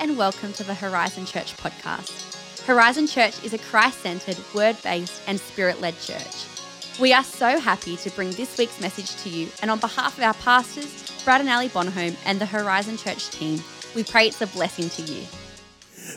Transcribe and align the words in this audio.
and 0.00 0.16
welcome 0.16 0.52
to 0.52 0.62
the 0.62 0.74
Horizon 0.74 1.26
Church 1.26 1.56
podcast. 1.56 2.64
Horizon 2.64 3.08
Church 3.08 3.42
is 3.44 3.52
a 3.52 3.58
Christ 3.58 3.98
centered, 3.98 4.36
word 4.54 4.76
based, 4.84 5.20
and 5.26 5.40
spirit 5.40 5.80
led 5.80 5.98
church. 5.98 6.46
We 7.00 7.12
are 7.12 7.24
so 7.24 7.58
happy 7.58 7.96
to 7.96 8.10
bring 8.10 8.30
this 8.32 8.56
week's 8.58 8.80
message 8.80 9.16
to 9.24 9.28
you, 9.28 9.48
and 9.60 9.72
on 9.72 9.80
behalf 9.80 10.16
of 10.16 10.22
our 10.22 10.34
pastors, 10.34 11.20
Brad 11.24 11.40
and 11.40 11.50
Ali 11.50 11.66
Bonhomme, 11.66 12.16
and 12.24 12.40
the 12.40 12.46
Horizon 12.46 12.96
Church 12.96 13.30
team, 13.30 13.60
we 13.96 14.04
pray 14.04 14.28
it's 14.28 14.40
a 14.40 14.46
blessing 14.46 14.88
to 14.90 15.02
you. 15.02 15.24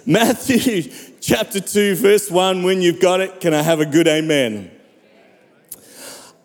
Matthew 0.06 0.92
chapter 1.20 1.60
2, 1.60 1.96
verse 1.96 2.30
1. 2.30 2.62
When 2.62 2.84
you've 2.84 3.02
got 3.02 3.20
it, 3.20 3.42
can 3.42 3.56
I 3.56 3.64
have 3.64 3.80
a 3.80 3.86
good 3.88 4.08
amen? 4.08 4.70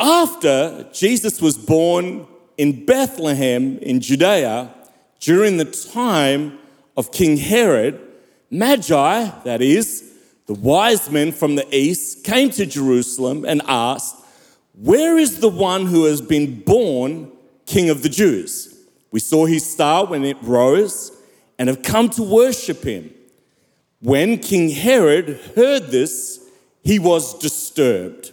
After 0.01 0.89
Jesus 0.91 1.43
was 1.43 1.59
born 1.59 2.27
in 2.57 2.87
Bethlehem 2.87 3.77
in 3.79 4.01
Judea, 4.01 4.73
during 5.21 5.59
the 5.59 5.67
time 5.67 6.59
of 6.97 7.13
King 7.13 7.37
Herod, 7.37 8.01
Magi, 8.51 9.31
that 9.45 9.61
is, 9.61 10.13
the 10.47 10.55
wise 10.55 11.11
men 11.11 11.33
from 11.33 11.57
the 11.57 11.77
east, 11.77 12.25
came 12.25 12.51
to 12.51 12.65
Jerusalem 12.65 13.45
and 13.45 13.63
asked, 13.67 14.17
Where 14.75 15.19
is 15.19 15.41
the 15.41 15.49
one 15.49 15.87
who 15.87 16.05
has 16.05 16.21
been 16.21 16.61
born 16.61 17.33
King 17.67 17.91
of 17.91 18.03
the 18.03 18.09
Jews? 18.09 18.73
We 19.11 19.21
saw 19.21 19.47
his 19.47 19.69
star 19.69 20.07
when 20.07 20.25
it 20.25 20.37
rose 20.43 21.13
and 21.59 21.69
have 21.69 21.83
come 21.83 22.09
to 22.11 22.23
worship 22.23 22.85
him. 22.85 23.13
When 24.01 24.39
King 24.39 24.69
Herod 24.71 25.41
heard 25.57 25.89
this, 25.89 26.41
he 26.85 26.99
was 26.99 27.37
disturbed, 27.39 28.31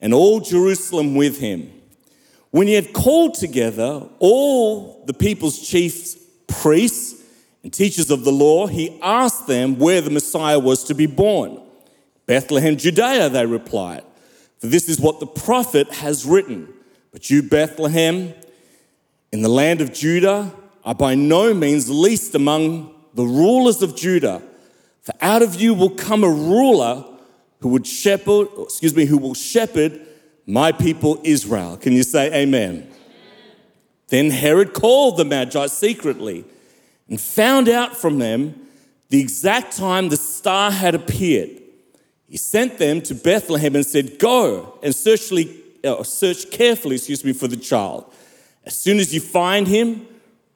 and 0.00 0.14
all 0.14 0.40
Jerusalem 0.40 1.14
with 1.14 1.38
him. 1.38 1.70
When 2.50 2.66
he 2.66 2.74
had 2.74 2.94
called 2.94 3.34
together 3.34 4.08
all 4.18 5.04
the 5.04 5.12
people's 5.12 5.60
chief 5.60 6.16
priests 6.46 7.19
and 7.62 7.72
teachers 7.72 8.10
of 8.10 8.24
the 8.24 8.32
law, 8.32 8.66
he 8.66 8.98
asked 9.02 9.46
them 9.46 9.78
where 9.78 10.00
the 10.00 10.10
Messiah 10.10 10.58
was 10.58 10.84
to 10.84 10.94
be 10.94 11.06
born. 11.06 11.60
Bethlehem, 12.26 12.76
Judea, 12.76 13.28
they 13.28 13.44
replied, 13.44 14.04
for 14.58 14.66
this 14.66 14.88
is 14.88 15.00
what 15.00 15.20
the 15.20 15.26
prophet 15.26 15.92
has 15.94 16.24
written. 16.24 16.68
But 17.12 17.30
you, 17.30 17.42
Bethlehem, 17.42 18.34
in 19.32 19.42
the 19.42 19.48
land 19.48 19.80
of 19.80 19.92
Judah, 19.92 20.52
are 20.84 20.94
by 20.94 21.14
no 21.14 21.52
means 21.52 21.90
least 21.90 22.34
among 22.34 22.94
the 23.14 23.24
rulers 23.24 23.82
of 23.82 23.96
Judah, 23.96 24.42
for 25.02 25.14
out 25.20 25.42
of 25.42 25.60
you 25.60 25.74
will 25.74 25.90
come 25.90 26.24
a 26.24 26.30
ruler 26.30 27.04
who 27.60 27.68
would 27.70 27.86
shepherd, 27.86 28.48
excuse 28.58 28.94
me, 28.94 29.04
who 29.04 29.18
will 29.18 29.34
shepherd 29.34 30.00
my 30.46 30.72
people 30.72 31.20
Israel. 31.24 31.76
Can 31.76 31.92
you 31.92 32.02
say 32.02 32.26
amen? 32.28 32.70
amen? 32.70 32.92
Then 34.08 34.30
Herod 34.30 34.72
called 34.72 35.16
the 35.16 35.24
Magi 35.24 35.66
secretly 35.66 36.44
and 37.10 37.20
found 37.20 37.68
out 37.68 37.96
from 37.96 38.18
them 38.18 38.54
the 39.10 39.20
exact 39.20 39.76
time 39.76 40.08
the 40.08 40.16
star 40.16 40.70
had 40.70 40.94
appeared. 40.94 41.60
He 42.28 42.36
sent 42.36 42.78
them 42.78 43.02
to 43.02 43.14
Bethlehem 43.14 43.74
and 43.74 43.84
said, 43.84 44.20
Go 44.20 44.78
and 44.82 44.94
search, 44.94 45.32
uh, 45.84 46.02
search 46.04 46.50
carefully 46.52 46.96
excuse 46.96 47.24
me, 47.24 47.32
for 47.32 47.48
the 47.48 47.56
child. 47.56 48.10
As 48.64 48.76
soon 48.76 48.98
as 48.98 49.12
you 49.12 49.20
find 49.20 49.66
him, 49.66 50.06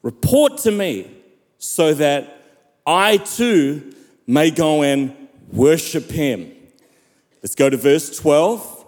report 0.02 0.58
to 0.58 0.70
me 0.70 1.10
so 1.58 1.92
that 1.94 2.42
I 2.86 3.16
too 3.16 3.92
may 4.26 4.50
go 4.52 4.82
and 4.82 5.16
worship 5.52 6.10
him. 6.10 6.52
Let's 7.42 7.54
go 7.54 7.68
to 7.68 7.76
verse 7.76 8.16
12 8.16 8.86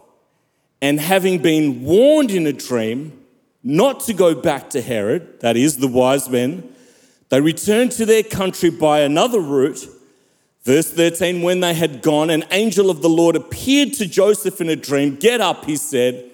and 0.80 1.01
having 1.01 1.42
been 1.42 1.83
warned 1.83 2.30
in 2.30 2.47
a 2.47 2.53
dream 2.53 3.25
not 3.64 4.01
to 4.01 4.14
go 4.14 4.34
back 4.34 4.70
to 4.70 4.80
Herod, 4.80 5.41
that 5.41 5.56
is, 5.56 5.78
the 5.78 5.89
wise 5.89 6.28
men, 6.28 6.73
they 7.28 7.41
returned 7.41 7.92
to 7.92 8.06
their 8.06 8.22
country 8.22 8.70
by 8.70 9.00
another 9.00 9.41
route. 9.41 9.88
Verse 10.62 10.91
13, 10.91 11.42
when 11.42 11.60
they 11.60 11.74
had 11.74 12.02
gone, 12.02 12.30
an 12.30 12.44
angel 12.50 12.91
of 12.91 13.02
the 13.02 13.08
Lord 13.08 13.36
appeared 13.36 13.92
to 13.94 14.06
Joseph 14.06 14.60
in 14.60 14.68
a 14.68 14.77
dream. 14.77 15.16
Get 15.16 15.41
up, 15.41 15.64
he 15.64 15.77
said, 15.77 16.30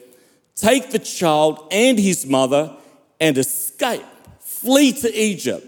take 0.55 0.91
the 0.91 0.99
child 0.99 1.67
and 1.71 1.99
his 1.99 2.27
mother 2.27 2.75
and 3.21 3.37
escape. 3.37 4.05
Flee 4.41 4.93
to 4.93 5.15
Egypt. 5.15 5.67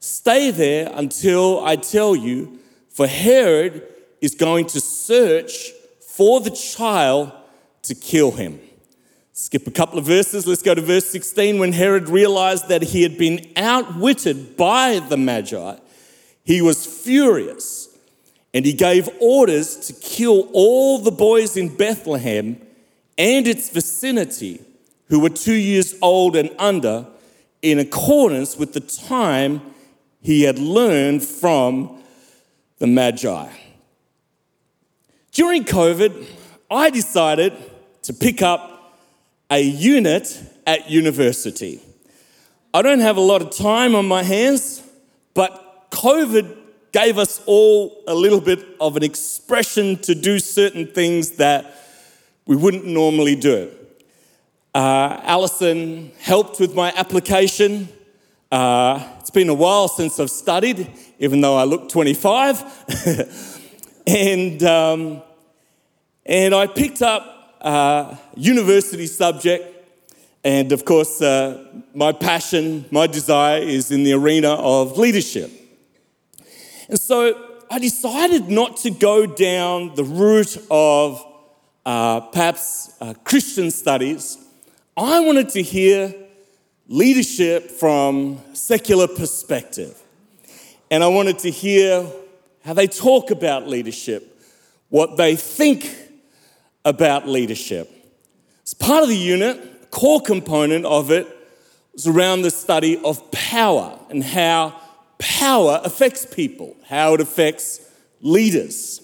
Stay 0.00 0.50
there 0.50 0.90
until 0.94 1.64
I 1.64 1.76
tell 1.76 2.16
you, 2.16 2.58
for 2.88 3.06
Herod 3.06 3.86
is 4.20 4.34
going 4.34 4.66
to 4.68 4.80
search 4.80 5.70
for 6.00 6.40
the 6.40 6.50
child 6.50 7.32
to 7.82 7.94
kill 7.94 8.30
him. 8.32 8.60
Skip 9.40 9.66
a 9.66 9.70
couple 9.70 9.98
of 9.98 10.04
verses. 10.04 10.46
Let's 10.46 10.60
go 10.60 10.74
to 10.74 10.82
verse 10.82 11.06
16. 11.06 11.58
When 11.58 11.72
Herod 11.72 12.10
realized 12.10 12.68
that 12.68 12.82
he 12.82 13.02
had 13.02 13.16
been 13.16 13.50
outwitted 13.56 14.54
by 14.54 14.98
the 14.98 15.16
Magi, 15.16 15.76
he 16.44 16.60
was 16.60 16.84
furious 16.84 17.88
and 18.52 18.66
he 18.66 18.74
gave 18.74 19.08
orders 19.18 19.76
to 19.86 19.94
kill 19.94 20.50
all 20.52 20.98
the 20.98 21.10
boys 21.10 21.56
in 21.56 21.74
Bethlehem 21.74 22.60
and 23.16 23.48
its 23.48 23.70
vicinity 23.70 24.60
who 25.06 25.20
were 25.20 25.30
two 25.30 25.54
years 25.54 25.94
old 26.02 26.36
and 26.36 26.54
under, 26.58 27.06
in 27.62 27.78
accordance 27.78 28.58
with 28.58 28.74
the 28.74 28.80
time 28.80 29.62
he 30.20 30.42
had 30.42 30.58
learned 30.58 31.24
from 31.24 32.02
the 32.78 32.86
Magi. 32.86 33.48
During 35.32 35.64
COVID, 35.64 36.26
I 36.70 36.90
decided 36.90 37.54
to 38.02 38.12
pick 38.12 38.42
up 38.42 38.69
a 39.50 39.60
unit 39.60 40.40
at 40.66 40.88
university. 40.88 41.80
I 42.72 42.82
don't 42.82 43.00
have 43.00 43.16
a 43.16 43.20
lot 43.20 43.42
of 43.42 43.50
time 43.50 43.96
on 43.96 44.06
my 44.06 44.22
hands, 44.22 44.82
but 45.34 45.90
COVID 45.90 46.56
gave 46.92 47.18
us 47.18 47.42
all 47.46 48.02
a 48.06 48.14
little 48.14 48.40
bit 48.40 48.64
of 48.80 48.96
an 48.96 49.02
expression 49.02 49.96
to 49.98 50.14
do 50.14 50.38
certain 50.38 50.86
things 50.86 51.32
that 51.32 51.76
we 52.46 52.54
wouldn't 52.54 52.86
normally 52.86 53.34
do. 53.34 53.72
Uh, 54.72 55.20
Alison 55.24 56.12
helped 56.20 56.60
with 56.60 56.74
my 56.76 56.92
application. 56.96 57.88
Uh, 58.52 59.04
it's 59.18 59.30
been 59.30 59.48
a 59.48 59.54
while 59.54 59.88
since 59.88 60.20
I've 60.20 60.30
studied, 60.30 60.88
even 61.18 61.40
though 61.40 61.56
I 61.56 61.64
look 61.64 61.88
25. 61.88 62.62
and, 64.06 64.62
um, 64.62 65.22
and 66.24 66.54
I 66.54 66.68
picked 66.68 67.02
up 67.02 67.39
uh, 67.60 68.16
university 68.36 69.06
subject. 69.06 69.76
And 70.42 70.72
of 70.72 70.84
course, 70.84 71.20
uh, 71.20 71.82
my 71.94 72.12
passion, 72.12 72.86
my 72.90 73.06
desire 73.06 73.60
is 73.60 73.90
in 73.90 74.04
the 74.04 74.14
arena 74.14 74.54
of 74.54 74.96
leadership. 74.96 75.50
And 76.88 76.98
so 76.98 77.58
I 77.70 77.78
decided 77.78 78.48
not 78.48 78.78
to 78.78 78.90
go 78.90 79.26
down 79.26 79.94
the 79.94 80.04
route 80.04 80.56
of 80.70 81.24
uh, 81.84 82.20
perhaps 82.20 82.94
uh, 83.00 83.14
Christian 83.24 83.70
studies. 83.70 84.38
I 84.96 85.20
wanted 85.20 85.50
to 85.50 85.62
hear 85.62 86.14
leadership 86.88 87.70
from 87.70 88.40
secular 88.54 89.06
perspective. 89.06 89.96
And 90.90 91.04
I 91.04 91.08
wanted 91.08 91.38
to 91.40 91.50
hear 91.50 92.04
how 92.64 92.74
they 92.74 92.86
talk 92.86 93.30
about 93.30 93.68
leadership, 93.68 94.40
what 94.88 95.16
they 95.16 95.36
think 95.36 96.09
about 96.84 97.28
leadership. 97.28 97.90
As 98.64 98.74
part 98.74 99.02
of 99.02 99.08
the 99.08 99.16
unit, 99.16 99.90
core 99.90 100.20
component 100.20 100.84
of 100.84 101.10
it 101.10 101.26
was 101.92 102.06
around 102.06 102.42
the 102.42 102.50
study 102.50 103.00
of 103.04 103.30
power 103.30 103.98
and 104.10 104.22
how 104.22 104.80
power 105.18 105.80
affects 105.84 106.24
people, 106.24 106.76
how 106.86 107.14
it 107.14 107.20
affects 107.20 107.80
leaders. 108.20 109.00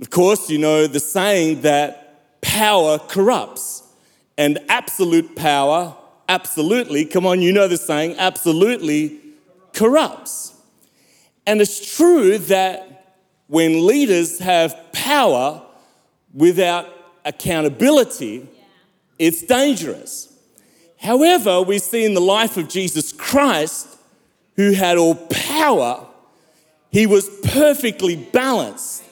Of 0.00 0.10
course, 0.10 0.50
you 0.50 0.58
know 0.58 0.86
the 0.86 1.00
saying 1.00 1.62
that 1.62 2.40
power 2.40 2.98
corrupts, 2.98 3.82
and 4.38 4.58
absolute 4.68 5.34
power, 5.36 5.96
absolutely, 6.28 7.04
come 7.06 7.26
on, 7.26 7.40
you 7.40 7.52
know 7.52 7.68
the 7.68 7.78
saying, 7.78 8.16
absolutely 8.18 9.18
corrupts. 9.72 10.54
And 11.46 11.60
it's 11.60 11.96
true 11.96 12.38
that 12.38 13.16
when 13.46 13.86
leaders 13.86 14.38
have 14.40 14.92
power 14.92 15.62
without 16.34 16.88
accountability, 17.26 18.48
it's 19.18 19.42
dangerous. 19.42 20.32
However, 20.98 21.60
we 21.60 21.78
see 21.78 22.04
in 22.04 22.14
the 22.14 22.20
life 22.20 22.56
of 22.56 22.68
Jesus 22.68 23.12
Christ, 23.12 23.88
who 24.54 24.72
had 24.72 24.96
all 24.96 25.14
power, 25.14 26.06
he 26.90 27.06
was 27.06 27.28
perfectly 27.44 28.16
balanced 28.16 29.02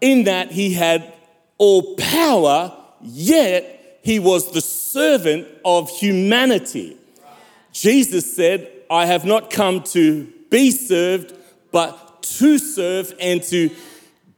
in 0.00 0.24
that 0.24 0.50
he 0.50 0.72
had 0.72 1.12
all 1.58 1.96
power, 1.96 2.74
yet 3.02 4.00
he 4.02 4.18
was 4.18 4.52
the 4.52 4.60
servant 4.60 5.46
of 5.64 5.90
humanity. 5.90 6.96
Jesus 7.72 8.34
said, 8.34 8.70
I 8.90 9.06
have 9.06 9.24
not 9.24 9.50
come 9.50 9.82
to 9.82 10.32
be 10.50 10.70
served, 10.70 11.34
but 11.70 12.22
to 12.22 12.58
serve 12.58 13.12
and 13.20 13.42
to 13.44 13.70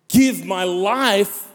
give 0.08 0.44
my 0.44 0.64
life 0.64 1.49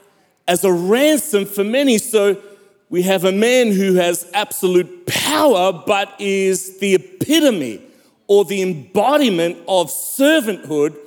as 0.47 0.63
a 0.63 0.71
ransom 0.71 1.45
for 1.45 1.63
many. 1.63 1.97
So 1.97 2.41
we 2.89 3.01
have 3.03 3.23
a 3.23 3.31
man 3.31 3.71
who 3.71 3.95
has 3.95 4.29
absolute 4.33 5.05
power, 5.07 5.73
but 5.73 6.13
is 6.19 6.79
the 6.79 6.95
epitome 6.95 7.81
or 8.27 8.45
the 8.45 8.61
embodiment 8.61 9.57
of 9.67 9.87
servanthood 9.87 10.97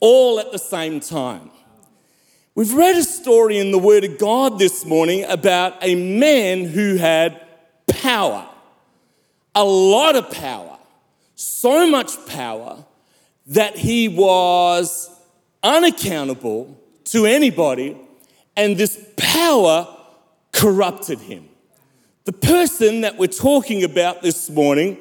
all 0.00 0.40
at 0.40 0.50
the 0.52 0.58
same 0.58 1.00
time. 1.00 1.50
We've 2.54 2.74
read 2.74 2.96
a 2.96 3.02
story 3.02 3.58
in 3.58 3.70
the 3.70 3.78
Word 3.78 4.04
of 4.04 4.18
God 4.18 4.58
this 4.58 4.84
morning 4.84 5.24
about 5.24 5.76
a 5.82 5.94
man 5.94 6.64
who 6.64 6.96
had 6.96 7.40
power, 7.86 8.46
a 9.54 9.64
lot 9.64 10.16
of 10.16 10.30
power, 10.30 10.78
so 11.36 11.88
much 11.88 12.10
power 12.26 12.84
that 13.46 13.76
he 13.76 14.08
was 14.08 15.10
unaccountable 15.62 16.76
to 17.04 17.26
anybody, 17.26 17.96
and 18.60 18.76
this 18.76 19.02
power 19.16 19.88
corrupted 20.52 21.18
him. 21.18 21.48
The 22.26 22.32
person 22.34 23.00
that 23.00 23.16
we're 23.16 23.28
talking 23.28 23.84
about 23.84 24.20
this 24.20 24.50
morning 24.50 24.98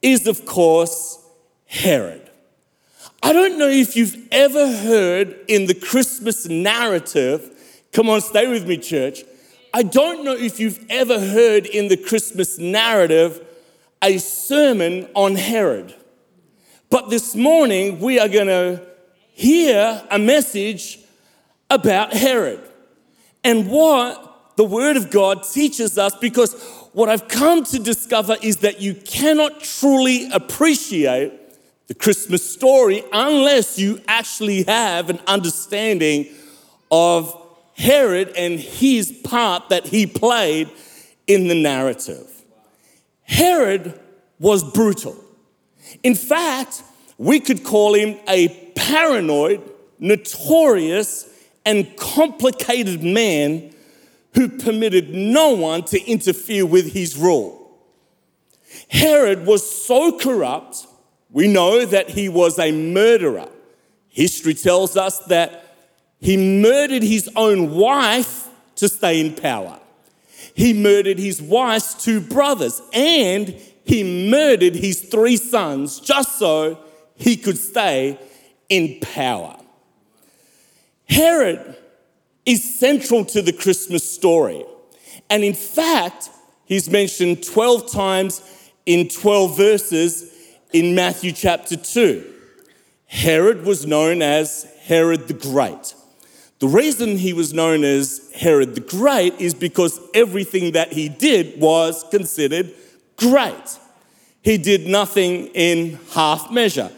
is, 0.00 0.28
of 0.28 0.46
course, 0.46 1.18
Herod. 1.66 2.30
I 3.20 3.32
don't 3.32 3.58
know 3.58 3.66
if 3.66 3.96
you've 3.96 4.16
ever 4.30 4.64
heard 4.64 5.36
in 5.48 5.66
the 5.66 5.74
Christmas 5.74 6.48
narrative, 6.48 7.50
come 7.92 8.08
on, 8.08 8.20
stay 8.20 8.46
with 8.46 8.64
me, 8.68 8.78
church. 8.78 9.24
I 9.74 9.82
don't 9.82 10.24
know 10.24 10.36
if 10.36 10.60
you've 10.60 10.86
ever 10.88 11.18
heard 11.18 11.66
in 11.66 11.88
the 11.88 11.96
Christmas 11.96 12.58
narrative 12.58 13.44
a 14.00 14.18
sermon 14.18 15.08
on 15.16 15.34
Herod. 15.34 15.96
But 16.90 17.10
this 17.10 17.34
morning, 17.34 17.98
we 17.98 18.20
are 18.20 18.28
going 18.28 18.46
to 18.46 18.86
hear 19.32 20.00
a 20.12 20.18
message 20.20 21.00
about 21.68 22.12
Herod 22.12 22.69
and 23.44 23.68
what 23.68 24.56
the 24.56 24.64
Word 24.64 24.96
of 24.96 25.10
God 25.10 25.44
teaches 25.44 25.96
us 25.96 26.14
because 26.16 26.54
what 26.92 27.08
I've 27.08 27.28
come 27.28 27.64
to 27.64 27.78
discover 27.78 28.36
is 28.42 28.58
that 28.58 28.80
you 28.80 28.94
cannot 28.94 29.60
truly 29.60 30.30
appreciate 30.32 31.32
the 31.86 31.94
Christmas 31.94 32.48
story 32.48 33.02
unless 33.12 33.78
you 33.78 34.00
actually 34.06 34.64
have 34.64 35.08
an 35.10 35.20
understanding 35.26 36.28
of 36.90 37.36
Herod 37.74 38.32
and 38.36 38.58
his 38.58 39.12
part 39.24 39.70
that 39.70 39.86
he 39.86 40.06
played 40.06 40.68
in 41.26 41.48
the 41.48 41.54
narrative. 41.54 42.26
Herod 43.22 43.98
was 44.38 44.64
brutal. 44.64 45.16
In 46.02 46.14
fact, 46.14 46.82
we 47.16 47.40
could 47.40 47.64
call 47.64 47.94
him 47.94 48.18
a 48.28 48.48
paranoid, 48.74 49.62
notorious, 49.98 51.29
and 51.70 51.96
complicated 51.96 53.00
man 53.00 53.72
who 54.34 54.48
permitted 54.48 55.10
no 55.14 55.50
one 55.50 55.84
to 55.84 56.02
interfere 56.04 56.66
with 56.66 56.92
his 56.92 57.16
rule. 57.16 57.56
Herod 58.88 59.46
was 59.46 59.68
so 59.68 60.18
corrupt, 60.18 60.86
we 61.30 61.46
know 61.46 61.86
that 61.86 62.10
he 62.10 62.28
was 62.28 62.58
a 62.58 62.72
murderer. 62.72 63.48
History 64.08 64.54
tells 64.54 64.96
us 64.96 65.20
that 65.26 65.76
he 66.18 66.36
murdered 66.60 67.04
his 67.04 67.30
own 67.36 67.70
wife 67.70 68.48
to 68.76 68.88
stay 68.88 69.20
in 69.20 69.36
power. 69.36 69.78
He 70.54 70.72
murdered 70.72 71.20
his 71.20 71.40
wife's 71.40 72.02
two 72.04 72.20
brothers 72.20 72.82
and 72.92 73.54
he 73.84 74.28
murdered 74.28 74.74
his 74.74 75.02
three 75.02 75.36
sons 75.36 76.00
just 76.00 76.36
so 76.36 76.78
he 77.14 77.36
could 77.36 77.58
stay 77.58 78.18
in 78.68 78.98
power. 79.00 79.59
Herod 81.10 81.76
is 82.46 82.78
central 82.78 83.24
to 83.26 83.42
the 83.42 83.52
Christmas 83.52 84.08
story. 84.08 84.64
And 85.28 85.42
in 85.42 85.54
fact, 85.54 86.30
he's 86.64 86.88
mentioned 86.88 87.44
12 87.44 87.90
times 87.90 88.42
in 88.86 89.08
12 89.08 89.56
verses 89.56 90.32
in 90.72 90.94
Matthew 90.94 91.32
chapter 91.32 91.76
2. 91.76 92.24
Herod 93.06 93.64
was 93.64 93.86
known 93.86 94.22
as 94.22 94.72
Herod 94.82 95.26
the 95.26 95.34
Great. 95.34 95.94
The 96.60 96.68
reason 96.68 97.18
he 97.18 97.32
was 97.32 97.52
known 97.52 97.82
as 97.82 98.30
Herod 98.36 98.76
the 98.76 98.80
Great 98.80 99.40
is 99.40 99.52
because 99.52 99.98
everything 100.14 100.72
that 100.72 100.92
he 100.92 101.08
did 101.08 101.60
was 101.60 102.04
considered 102.12 102.72
great. 103.16 103.78
He 104.42 104.58
did 104.58 104.86
nothing 104.86 105.48
in 105.48 105.98
half 106.12 106.52
measure. 106.52 106.92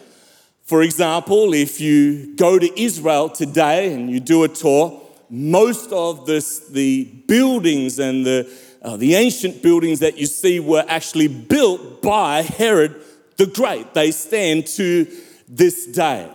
For 0.72 0.80
example, 0.80 1.52
if 1.52 1.82
you 1.82 2.34
go 2.34 2.58
to 2.58 2.80
Israel 2.80 3.28
today 3.28 3.92
and 3.92 4.10
you 4.10 4.20
do 4.20 4.44
a 4.44 4.48
tour, 4.48 5.02
most 5.28 5.92
of 5.92 6.24
this, 6.24 6.60
the 6.60 7.04
buildings 7.26 7.98
and 7.98 8.24
the, 8.24 8.50
uh, 8.80 8.96
the 8.96 9.14
ancient 9.16 9.62
buildings 9.62 9.98
that 9.98 10.16
you 10.16 10.24
see 10.24 10.60
were 10.60 10.82
actually 10.88 11.28
built 11.28 12.00
by 12.00 12.40
Herod 12.40 13.02
the 13.36 13.44
Great. 13.44 13.92
They 13.92 14.12
stand 14.12 14.66
to 14.68 15.06
this 15.46 15.88
day. 15.88 16.32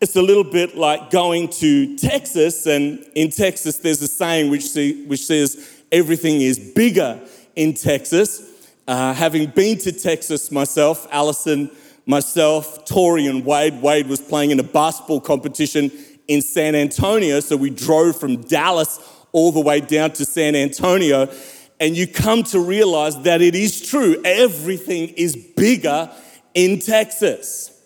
It's 0.00 0.16
a 0.16 0.22
little 0.22 0.44
bit 0.44 0.74
like 0.74 1.10
going 1.10 1.48
to 1.60 1.94
Texas, 1.98 2.64
and 2.64 3.04
in 3.14 3.30
Texas, 3.30 3.76
there's 3.76 4.00
a 4.00 4.08
saying 4.08 4.50
which, 4.50 4.66
see, 4.66 5.04
which 5.04 5.26
says 5.26 5.82
everything 5.92 6.40
is 6.40 6.58
bigger 6.58 7.20
in 7.54 7.74
Texas. 7.74 8.70
Uh, 8.86 9.12
having 9.12 9.50
been 9.50 9.76
to 9.76 9.92
Texas 9.92 10.50
myself, 10.50 11.06
Allison, 11.10 11.70
myself, 12.08 12.86
Tori, 12.86 13.26
and 13.26 13.44
Wade, 13.44 13.82
Wade 13.82 14.08
was 14.08 14.20
playing 14.20 14.50
in 14.50 14.58
a 14.58 14.64
basketball 14.64 15.20
competition 15.20 15.92
in 16.26 16.40
San 16.40 16.74
Antonio. 16.74 17.38
So 17.40 17.56
we 17.56 17.70
drove 17.70 18.18
from 18.18 18.40
Dallas 18.42 18.98
all 19.30 19.52
the 19.52 19.60
way 19.60 19.80
down 19.80 20.12
to 20.12 20.24
San 20.24 20.56
Antonio. 20.56 21.30
And 21.78 21.96
you 21.96 22.06
come 22.06 22.42
to 22.44 22.60
realize 22.60 23.20
that 23.22 23.42
it 23.42 23.54
is 23.54 23.86
true. 23.88 24.20
Everything 24.24 25.10
is 25.10 25.36
bigger 25.36 26.10
in 26.54 26.80
Texas. 26.80 27.78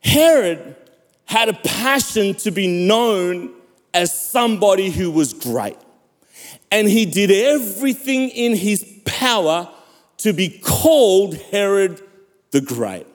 Herod 0.00 0.76
had 1.24 1.48
a 1.48 1.54
passion 1.54 2.34
to 2.34 2.50
be 2.50 2.86
known 2.86 3.54
as 3.94 4.12
somebody 4.12 4.90
who 4.90 5.10
was 5.10 5.32
great. 5.32 5.78
And 6.70 6.86
he 6.86 7.06
did 7.06 7.30
everything 7.30 8.28
in 8.28 8.54
his 8.54 8.84
power 9.04 9.68
to 10.18 10.32
be 10.34 10.60
called 10.62 11.34
Herod 11.34 12.00
the 12.50 12.60
Great. 12.60 13.06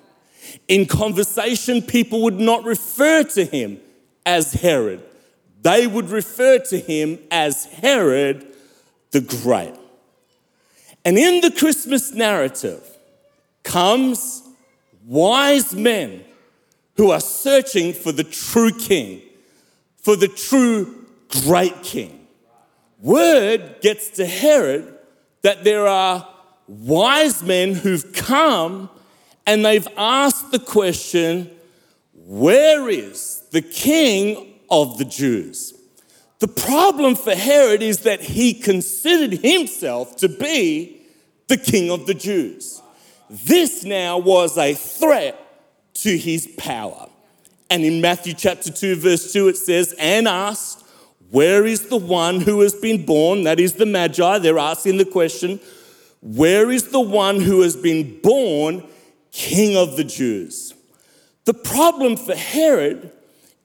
In 0.68 0.86
conversation, 0.86 1.82
people 1.82 2.22
would 2.22 2.40
not 2.40 2.64
refer 2.64 3.24
to 3.24 3.46
him 3.46 3.80
as 4.26 4.54
Herod, 4.54 5.04
they 5.62 5.88
would 5.88 6.10
refer 6.10 6.60
to 6.60 6.80
him 6.80 7.20
as 7.32 7.66
Herod 7.66 8.46
the 9.12 9.22
Great. 9.22 9.74
And 11.04 11.18
in 11.18 11.42
the 11.42 11.52
Christmas 11.52 12.14
narrative 12.14 12.84
comes 13.64 14.42
wise 15.06 15.74
men 15.74 16.24
who 16.98 17.12
are 17.12 17.20
searching 17.20 17.94
for 17.94 18.12
the 18.12 18.24
true 18.24 18.72
king, 18.72 19.22
for 19.98 20.16
the 20.16 20.28
true 20.28 21.06
great 21.44 21.84
king. 21.84 22.28
Word 23.00 23.82
gets 23.82 24.10
to 24.12 24.26
Herod 24.26 24.98
that 25.42 25.64
there 25.64 25.88
are 25.88 26.28
wise 26.68 27.44
men 27.44 27.76
who've 27.76 28.14
come 28.14 28.90
and 29.46 29.66
they've 29.66 29.88
asked 29.98 30.52
the 30.52 30.60
question 30.60 31.52
where 32.14 32.90
is 32.90 33.44
the 33.52 33.62
king 33.62 34.60
of 34.70 34.98
the 34.98 35.06
Jews? 35.06 35.74
The 36.40 36.48
problem 36.48 37.16
for 37.16 37.36
Herod 37.36 37.82
is 37.82 38.00
that 38.00 38.22
he 38.22 38.54
considered 38.54 39.40
himself 39.40 40.18
to 40.18 40.30
be 40.30 41.02
the 41.48 41.58
king 41.58 41.92
of 41.92 42.08
the 42.08 42.14
Jews. 42.14 42.82
This 43.30 43.84
now 43.84 44.18
was 44.18 44.58
a 44.58 44.74
threat 44.74 45.40
to 45.96 46.18
his 46.18 46.48
power. 46.58 47.10
And 47.70 47.84
in 47.84 48.02
Matthew 48.02 48.34
chapter 48.34 48.72
2, 48.72 48.96
verse 48.98 49.32
2, 49.34 49.48
it 49.50 49.58
says, 49.58 49.96
And 50.00 50.28
asked, 50.28 50.84
Where 51.32 51.66
is 51.66 51.90
the 51.90 51.98
one 51.98 52.42
who 52.42 52.62
has 52.62 52.74
been 52.74 53.06
born? 53.06 53.44
That 53.44 53.60
is 53.60 53.74
the 53.74 53.86
Magi. 53.86 54.40
They're 54.40 54.60
asking 54.60 54.98
the 54.98 55.06
question, 55.06 55.60
Where 56.22 56.70
is 56.70 56.90
the 56.90 57.02
one 57.02 57.42
who 57.42 57.62
has 57.62 57.76
been 57.76 58.20
born 58.22 58.84
King 59.36 59.76
of 59.76 59.98
the 59.98 60.06
Jews. 60.06 60.74
The 61.44 61.54
problem 61.54 62.16
for 62.16 62.34
Herod 62.34 63.12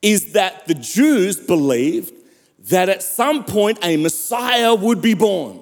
is 0.03 0.33
that 0.33 0.67
the 0.67 0.75
Jews 0.75 1.37
believed 1.37 2.13
that 2.71 2.89
at 2.89 3.05
some 3.05 3.45
point 3.45 3.79
a 3.81 3.97
Messiah 3.97 4.75
would 4.75 5.01
be 5.01 5.15
born 5.15 5.61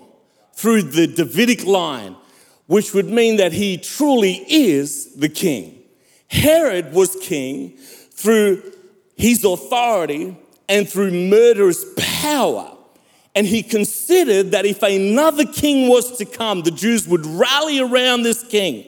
through 0.55 0.83
the 0.85 1.07
Davidic 1.07 1.67
line, 1.67 2.17
which 2.67 2.95
would 2.95 3.11
mean 3.11 3.37
that 3.37 3.53
he 3.53 3.77
truly 3.77 4.47
is 4.49 5.15
the 5.15 5.29
king. 5.29 5.79
Herod 6.29 6.95
was 6.95 7.15
king 7.21 7.77
through 7.77 8.63
his 9.15 9.45
authority 9.45 10.35
and 10.71 10.89
through 10.89 11.11
murderous 11.11 11.85
power. 12.23 12.75
And 13.35 13.47
he 13.47 13.63
considered 13.63 14.53
that 14.53 14.65
if 14.65 14.83
another 14.83 15.45
king 15.45 15.91
was 15.91 16.17
to 16.17 16.25
come, 16.25 16.63
the 16.63 16.71
Jews 16.71 17.07
would 17.07 17.27
rally 17.27 17.79
around 17.79 18.23
this 18.23 18.43
king 18.43 18.87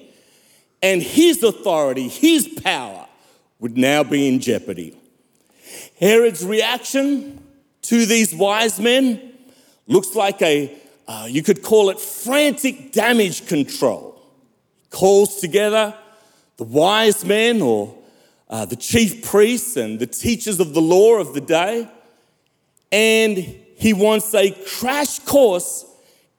and 0.83 1.03
his 1.03 1.43
authority, 1.43 2.09
his 2.09 2.49
power 2.63 3.07
would 3.59 3.77
now 3.77 4.03
be 4.03 4.29
in 4.29 4.41
jeopardy. 4.41 4.97
Herod's 5.99 6.45
reaction 6.45 7.43
to 7.83 8.07
these 8.07 8.35
wise 8.35 8.81
men 8.81 9.33
looks 9.87 10.15
like 10.15 10.41
a, 10.43 10.75
uh, 11.07 11.27
you 11.29 11.43
could 11.43 11.63
call 11.63 11.91
it 11.91 12.01
frantic 12.01 12.93
damage 12.93 13.47
control. 13.47 14.21
Calls 14.89 15.41
together 15.41 15.95
the 16.57 16.65
wise 16.65 17.25
men 17.25 17.61
or 17.63 17.97
uh, 18.49 18.65
the 18.65 18.77
chief 18.77 19.25
priests 19.25 19.77
and 19.77 19.99
the 19.99 20.07
teachers 20.07 20.59
of 20.59 20.75
the 20.75 20.81
law 20.81 21.17
of 21.17 21.35
the 21.35 21.41
day. 21.41 21.89
And 22.91 23.37
he 23.39 23.93
wants 23.93 24.35
a 24.35 24.51
crash 24.67 25.21
course 25.21 25.85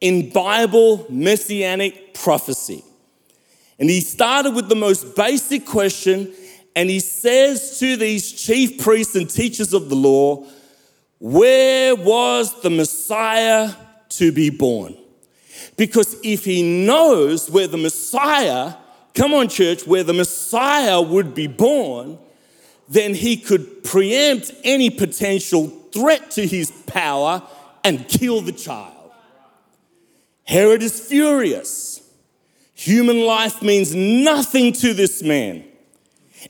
in 0.01 0.31
Bible 0.31 1.05
messianic 1.09 2.13
prophecy. 2.13 2.83
And 3.81 3.89
he 3.89 3.99
started 3.99 4.53
with 4.53 4.69
the 4.69 4.75
most 4.75 5.15
basic 5.15 5.65
question, 5.65 6.31
and 6.75 6.87
he 6.87 6.99
says 6.99 7.79
to 7.79 7.97
these 7.97 8.31
chief 8.31 8.79
priests 8.79 9.15
and 9.15 9.27
teachers 9.27 9.73
of 9.73 9.89
the 9.89 9.95
law, 9.95 10.45
Where 11.17 11.95
was 11.95 12.61
the 12.61 12.69
Messiah 12.69 13.73
to 14.09 14.31
be 14.31 14.51
born? 14.51 14.95
Because 15.77 16.15
if 16.23 16.45
he 16.45 16.85
knows 16.85 17.49
where 17.49 17.65
the 17.65 17.77
Messiah, 17.77 18.75
come 19.15 19.33
on, 19.33 19.49
church, 19.49 19.87
where 19.87 20.03
the 20.03 20.13
Messiah 20.13 21.01
would 21.01 21.33
be 21.33 21.47
born, 21.47 22.19
then 22.87 23.15
he 23.15 23.35
could 23.35 23.83
preempt 23.83 24.51
any 24.63 24.91
potential 24.91 25.69
threat 25.91 26.29
to 26.31 26.45
his 26.45 26.69
power 26.85 27.41
and 27.83 28.07
kill 28.07 28.41
the 28.41 28.51
child. 28.51 29.11
Herod 30.43 30.83
is 30.83 30.99
furious. 30.99 32.00
Human 32.81 33.25
life 33.25 33.61
means 33.61 33.93
nothing 33.93 34.73
to 34.73 34.95
this 34.95 35.21
man, 35.21 35.63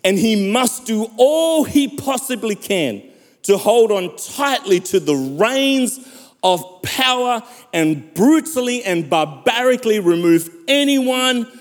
and 0.02 0.18
he 0.18 0.50
must 0.50 0.86
do 0.86 1.12
all 1.18 1.66
he 1.66 1.90
possibly 1.90 2.56
can 2.56 3.04
to 3.44 3.58
hold 3.58 3.92
on 3.92 4.16
tightly 4.16 4.80
to 4.80 5.02
the 5.02 5.14
reins 5.14 6.00
of 6.42 6.64
power 6.84 7.44
and 7.74 8.14
brutally 8.14 8.82
and 8.82 9.10
barbarically 9.10 10.00
remove 10.00 10.50
anyone 10.70 11.52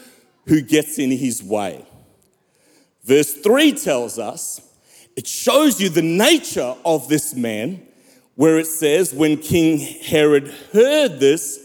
who 0.46 0.60
gets 0.60 1.00
in 1.00 1.10
his 1.10 1.42
way. 1.42 1.84
Verse 3.02 3.34
3 3.34 3.72
tells 3.72 4.20
us, 4.20 4.60
it 5.16 5.26
shows 5.26 5.80
you 5.80 5.88
the 5.88 6.00
nature 6.00 6.76
of 6.84 7.08
this 7.08 7.34
man, 7.34 7.84
where 8.36 8.56
it 8.56 8.68
says, 8.68 9.12
when 9.12 9.36
King 9.36 9.78
Herod 9.78 10.54
heard 10.72 11.18
this, 11.18 11.58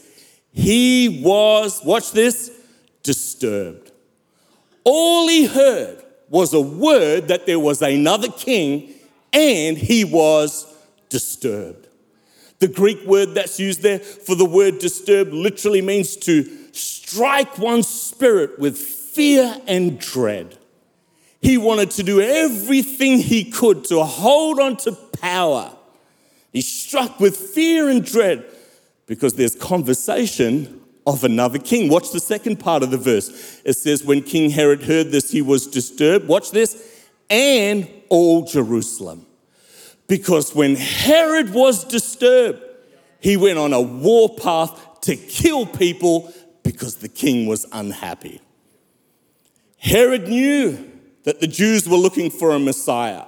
he 0.51 1.21
was, 1.23 1.81
watch 1.85 2.11
this, 2.11 2.49
disturbed. 3.05 3.91
All 4.83 5.29
he 5.29 5.45
heard 5.45 6.03
was 6.27 6.53
a 6.53 6.59
word 6.59 7.29
that 7.29 7.45
there 7.45 7.59
was 7.59 7.81
another 7.81 8.27
king, 8.27 8.93
and 9.31 9.77
he 9.77 10.03
was 10.03 10.67
disturbed. 11.09 11.87
The 12.59 12.67
Greek 12.67 13.05
word 13.05 13.35
that's 13.35 13.59
used 13.59 13.81
there 13.81 13.99
for 13.99 14.35
the 14.35 14.45
word 14.45 14.79
disturb 14.79 15.31
literally 15.31 15.81
means 15.81 16.15
to 16.17 16.43
strike 16.73 17.57
one's 17.57 17.87
spirit 17.87 18.59
with 18.59 18.77
fear 18.77 19.55
and 19.67 19.99
dread. 19.99 20.57
He 21.41 21.57
wanted 21.57 21.91
to 21.91 22.03
do 22.03 22.21
everything 22.21 23.19
he 23.19 23.45
could 23.45 23.85
to 23.85 24.03
hold 24.03 24.59
on 24.59 24.77
to 24.77 24.93
power. 25.21 25.75
He's 26.51 26.71
struck 26.71 27.19
with 27.19 27.37
fear 27.37 27.87
and 27.87 28.03
dread 28.03 28.45
because 29.05 29.35
there's 29.35 29.55
conversation 29.55 30.74
of 31.05 31.23
another 31.23 31.59
king. 31.59 31.89
Watch 31.89 32.11
the 32.11 32.19
second 32.19 32.59
part 32.59 32.83
of 32.83 32.91
the 32.91 32.97
verse. 32.97 33.61
It 33.63 33.73
says, 33.73 34.03
When 34.03 34.21
King 34.21 34.49
Herod 34.49 34.83
heard 34.83 35.11
this, 35.11 35.31
he 35.31 35.41
was 35.41 35.67
disturbed. 35.67 36.27
Watch 36.27 36.51
this, 36.51 37.05
and 37.29 37.87
all 38.09 38.45
Jerusalem. 38.45 39.25
Because 40.07 40.53
when 40.53 40.75
Herod 40.75 41.53
was 41.53 41.83
disturbed, 41.83 42.61
he 43.19 43.37
went 43.37 43.57
on 43.57 43.73
a 43.73 43.81
war 43.81 44.35
path 44.35 45.01
to 45.01 45.15
kill 45.15 45.65
people 45.65 46.33
because 46.63 46.97
the 46.97 47.09
king 47.09 47.47
was 47.47 47.65
unhappy. 47.71 48.41
Herod 49.77 50.27
knew 50.27 50.91
that 51.23 51.39
the 51.39 51.47
Jews 51.47 51.89
were 51.89 51.97
looking 51.97 52.29
for 52.29 52.51
a 52.51 52.59
Messiah. 52.59 53.25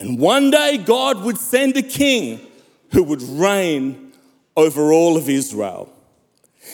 And 0.00 0.18
one 0.18 0.50
day 0.50 0.78
God 0.78 1.22
would 1.22 1.38
send 1.38 1.76
a 1.76 1.82
king 1.82 2.40
who 2.92 3.04
would 3.04 3.22
reign 3.22 4.12
over 4.56 4.92
all 4.92 5.16
of 5.16 5.28
Israel. 5.28 5.93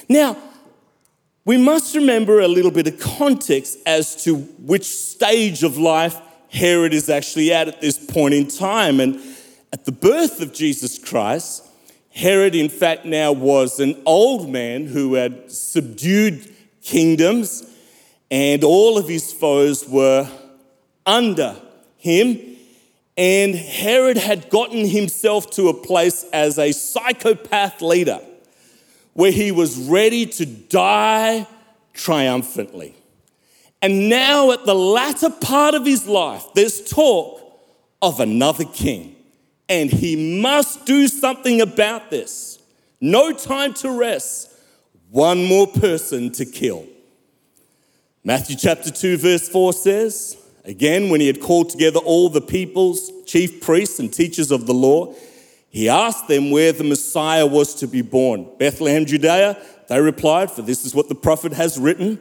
Now, 0.09 0.37
we 1.45 1.57
must 1.57 1.97
remember 1.97 2.41
a 2.41 2.49
little 2.49 2.71
bit 2.71 2.87
of 2.87 3.01
context 3.01 3.79
as 3.87 4.23
to 4.25 4.37
which 4.37 4.85
stage 4.85 5.63
of 5.63 5.79
life 5.79 6.21
Herod 6.51 6.93
is 6.93 7.09
actually 7.09 7.53
at 7.53 7.69
at 7.69 7.81
this 7.81 7.99
point 7.99 8.35
in 8.35 8.49
time. 8.49 9.01
And 9.01 9.21
at 9.73 9.85
the 9.85 9.93
birth 9.93 10.41
of 10.41 10.53
Jesus 10.53 10.99
Christ, 10.99 11.67
Herod, 12.13 12.55
in 12.55 12.69
fact, 12.69 13.05
now 13.05 13.33
was 13.33 13.81
an 13.81 14.01
old 14.05 14.49
man 14.51 14.87
who 14.87 15.15
had 15.15 15.51
subdued 15.51 16.53
kingdoms, 16.83 17.65
and 18.31 18.65
all 18.65 18.99
of 18.99 19.09
his 19.09 19.33
foes 19.33 19.89
were 19.89 20.29
under 21.07 21.57
him. 21.97 22.39
And 23.17 23.55
Herod 23.55 24.17
had 24.17 24.51
gotten 24.51 24.87
himself 24.87 25.51
to 25.51 25.69
a 25.69 25.75
place 25.75 26.25
as 26.33 26.59
a 26.59 26.73
psychopath 26.73 27.81
leader 27.81 28.21
where 29.13 29.33
he 29.33 29.53
was 29.53 29.77
ready 29.77 30.27
to 30.27 30.47
die 30.47 31.47
triumphantly. 31.93 32.95
And 33.83 34.09
now, 34.09 34.51
at 34.53 34.67
the 34.67 34.75
latter 34.75 35.31
part 35.31 35.75
of 35.75 35.87
his 35.87 36.07
life, 36.07 36.45
there's 36.55 36.83
talk 36.89 37.41
of 38.03 38.21
another 38.21 38.65
king. 38.65 39.17
And 39.69 39.91
he 39.91 40.41
must 40.41 40.85
do 40.85 41.09
something 41.09 41.61
about 41.61 42.11
this. 42.11 42.59
No 43.01 43.33
time 43.33 43.73
to 43.75 43.91
rest. 43.91 44.53
One 45.11 45.45
more 45.45 45.67
person 45.67 46.31
to 46.33 46.45
kill. 46.45 46.87
Matthew 48.23 48.57
chapter 48.57 48.91
2, 48.91 49.17
verse 49.17 49.49
4 49.49 49.73
says, 49.73 50.37
Again, 50.65 51.09
when 51.09 51.21
he 51.21 51.27
had 51.27 51.41
called 51.41 51.71
together 51.71 52.01
all 52.01 52.29
the 52.29 52.43
people's 52.43 53.11
chief 53.25 53.63
priests 53.63 53.99
and 53.99 54.13
teachers 54.13 54.51
of 54.51 54.67
the 54.67 54.75
law, 54.75 55.15
he 55.71 55.89
asked 55.89 56.29
them 56.29 56.51
where 56.51 56.73
the 56.73 56.85
Messiah 56.85 57.47
was 57.47 57.75
to 57.77 57.87
be 57.87 58.03
born. 58.03 58.47
Bethlehem, 58.59 59.07
Judea, 59.07 59.57
they 59.89 60.01
replied, 60.01 60.51
For 60.51 60.63
this 60.63 60.85
is 60.85 60.95
what 60.95 61.09
the 61.09 61.15
prophet 61.15 61.53
has 61.53 61.79
written. 61.79 62.19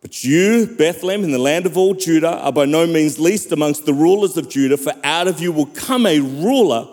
But 0.00 0.22
you, 0.22 0.66
Bethlehem, 0.66 1.24
in 1.24 1.32
the 1.32 1.38
land 1.38 1.66
of 1.66 1.76
all 1.76 1.94
Judah, 1.94 2.38
are 2.38 2.52
by 2.52 2.66
no 2.66 2.86
means 2.86 3.18
least 3.18 3.50
amongst 3.52 3.84
the 3.84 3.94
rulers 3.94 4.36
of 4.36 4.48
Judah, 4.48 4.76
for 4.76 4.92
out 5.02 5.26
of 5.26 5.40
you 5.40 5.50
will 5.50 5.66
come 5.66 6.06
a 6.06 6.20
ruler 6.20 6.86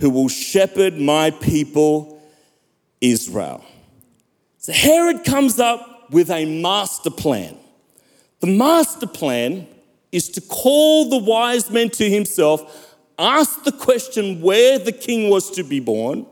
who 0.00 0.10
will 0.10 0.28
shepherd 0.28 0.98
my 0.98 1.30
people, 1.30 2.20
Israel. 3.00 3.64
So 4.58 4.72
Herod 4.72 5.24
comes 5.24 5.60
up 5.60 6.10
with 6.10 6.30
a 6.30 6.44
master 6.46 7.10
plan. 7.10 7.56
The 8.40 8.46
master 8.46 9.06
plan 9.06 9.66
is 10.10 10.28
to 10.30 10.40
call 10.40 11.10
the 11.10 11.18
wise 11.18 11.70
men 11.70 11.90
to 11.90 12.08
himself, 12.08 12.93
ask 13.18 13.64
the 13.64 13.72
question 13.72 14.40
where 14.40 14.78
the 14.78 14.92
king 14.92 15.30
was 15.30 15.50
to 15.52 15.62
be 15.62 15.80
born, 15.80 16.26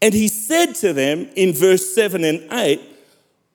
and 0.00 0.12
he 0.12 0.28
said 0.28 0.74
to 0.76 0.92
them 0.92 1.28
in 1.36 1.52
verse 1.52 1.94
7 1.94 2.24
and 2.24 2.46
8, 2.52 2.80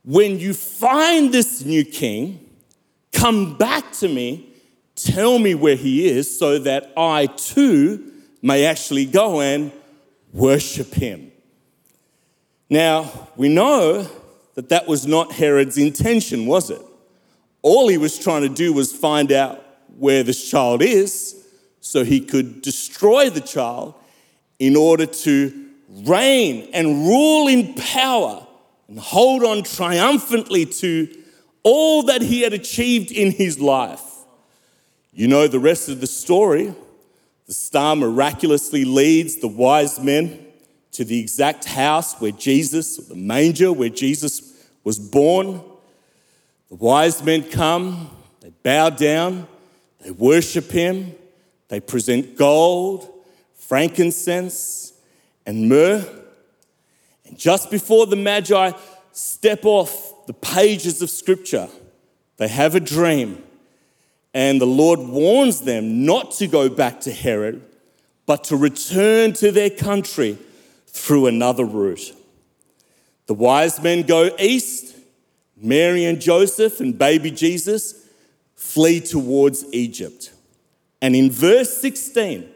when 0.04 0.40
you 0.40 0.54
find 0.54 1.34
this 1.34 1.66
new 1.66 1.84
king, 1.84 2.40
come 3.12 3.58
back 3.58 3.92
to 3.94 4.08
me, 4.08 4.54
tell 4.96 5.40
me 5.40 5.56
where 5.56 5.76
he 5.76 6.08
is, 6.08 6.40
so 6.40 6.60
that 6.60 6.94
I 6.96 7.26
too 7.26 8.14
may 8.42 8.66
actually 8.66 9.06
go 9.06 9.42
and 9.42 9.72
worship 10.32 10.94
him. 10.94 11.32
Now, 12.70 13.30
we 13.36 13.50
know 13.50 14.08
that 14.56 14.70
that 14.70 14.88
was 14.88 15.06
not 15.06 15.34
Herod's 15.34 15.78
intention, 15.78 16.46
was 16.46 16.70
it? 16.70 16.82
All 17.62 17.88
he 17.88 17.98
was 17.98 18.18
trying 18.18 18.44
to 18.44 18.50
do 18.50 18.72
was 18.72 18.94
find 18.94 19.32
out 19.32 19.64
where 19.98 20.24
this 20.24 20.50
child 20.50 20.82
is 20.82 21.37
so 21.88 22.04
he 22.04 22.20
could 22.20 22.62
destroy 22.62 23.30
the 23.30 23.42
child 23.42 23.94
in 24.60 24.76
order 24.76 25.06
to 25.06 25.68
reign 26.04 26.70
and 26.74 27.08
rule 27.08 27.48
in 27.48 27.74
power 27.76 28.46
and 28.88 29.00
hold 29.00 29.44
on 29.44 29.64
triumphantly 29.64 30.66
to 30.66 31.08
all 31.64 32.04
that 32.04 32.22
he 32.22 32.42
had 32.42 32.54
achieved 32.54 33.12
in 33.12 33.32
his 33.32 33.60
life. 33.60 34.04
You 35.14 35.28
know 35.28 35.48
the 35.48 35.60
rest 35.60 35.90
of 35.90 36.02
the 36.02 36.08
story. 36.08 36.74
The 37.48 37.54
star 37.54 37.96
miraculously 37.96 38.86
leads 38.86 39.38
the 39.38 39.48
wise 39.48 40.00
men 40.00 40.46
to 40.92 41.06
the 41.06 41.20
exact 41.20 41.66
house 41.66 42.20
where 42.20 42.32
Jesus, 42.32 42.98
the 42.98 43.16
manger 43.16 43.72
where 43.72 43.90
Jesus 43.90 44.68
was 44.84 45.00
born. 45.00 45.62
The 46.70 46.76
wise 46.76 47.24
men 47.24 47.44
come, 47.50 48.10
they 48.42 48.52
bow 48.64 48.90
down, 48.90 49.48
they 50.02 50.12
worship 50.12 50.70
him, 50.70 51.16
they 51.70 51.80
present 51.80 52.38
gold, 52.38 53.08
frankincense, 53.56 54.94
and 55.46 55.68
myrrh. 55.68 56.06
And 57.26 57.38
just 57.38 57.70
before 57.70 58.06
the 58.06 58.16
Magi 58.16 58.72
step 59.12 59.66
off 59.66 60.26
the 60.28 60.34
pages 60.34 61.02
of 61.02 61.10
Scripture, 61.10 61.68
they 62.38 62.48
have 62.48 62.76
a 62.76 62.80
dream. 62.80 63.44
And 64.34 64.62
the 64.62 64.68
Lord 64.68 65.00
warns 65.00 65.62
them 65.62 66.06
not 66.06 66.32
to 66.34 66.48
go 66.48 66.70
back 66.70 67.02
to 67.02 67.12
Herod, 67.12 67.64
but 68.26 68.44
to 68.46 68.58
return 68.58 69.34
to 69.34 69.52
their 69.52 69.70
country 69.70 70.38
through 70.86 71.28
another 71.28 71.66
route. 71.66 72.14
The 73.26 73.34
wise 73.34 73.82
men 73.82 74.04
go 74.04 74.30
east. 74.40 74.96
Mary 75.60 76.06
and 76.06 76.22
Joseph 76.22 76.80
and 76.80 76.98
baby 76.98 77.32
Jesus 77.32 78.06
flee 78.56 79.00
towards 79.00 79.66
Egypt. 79.74 80.32
And 81.02 81.16
in 81.16 81.32
verse 81.32 81.78
16, 81.78 82.50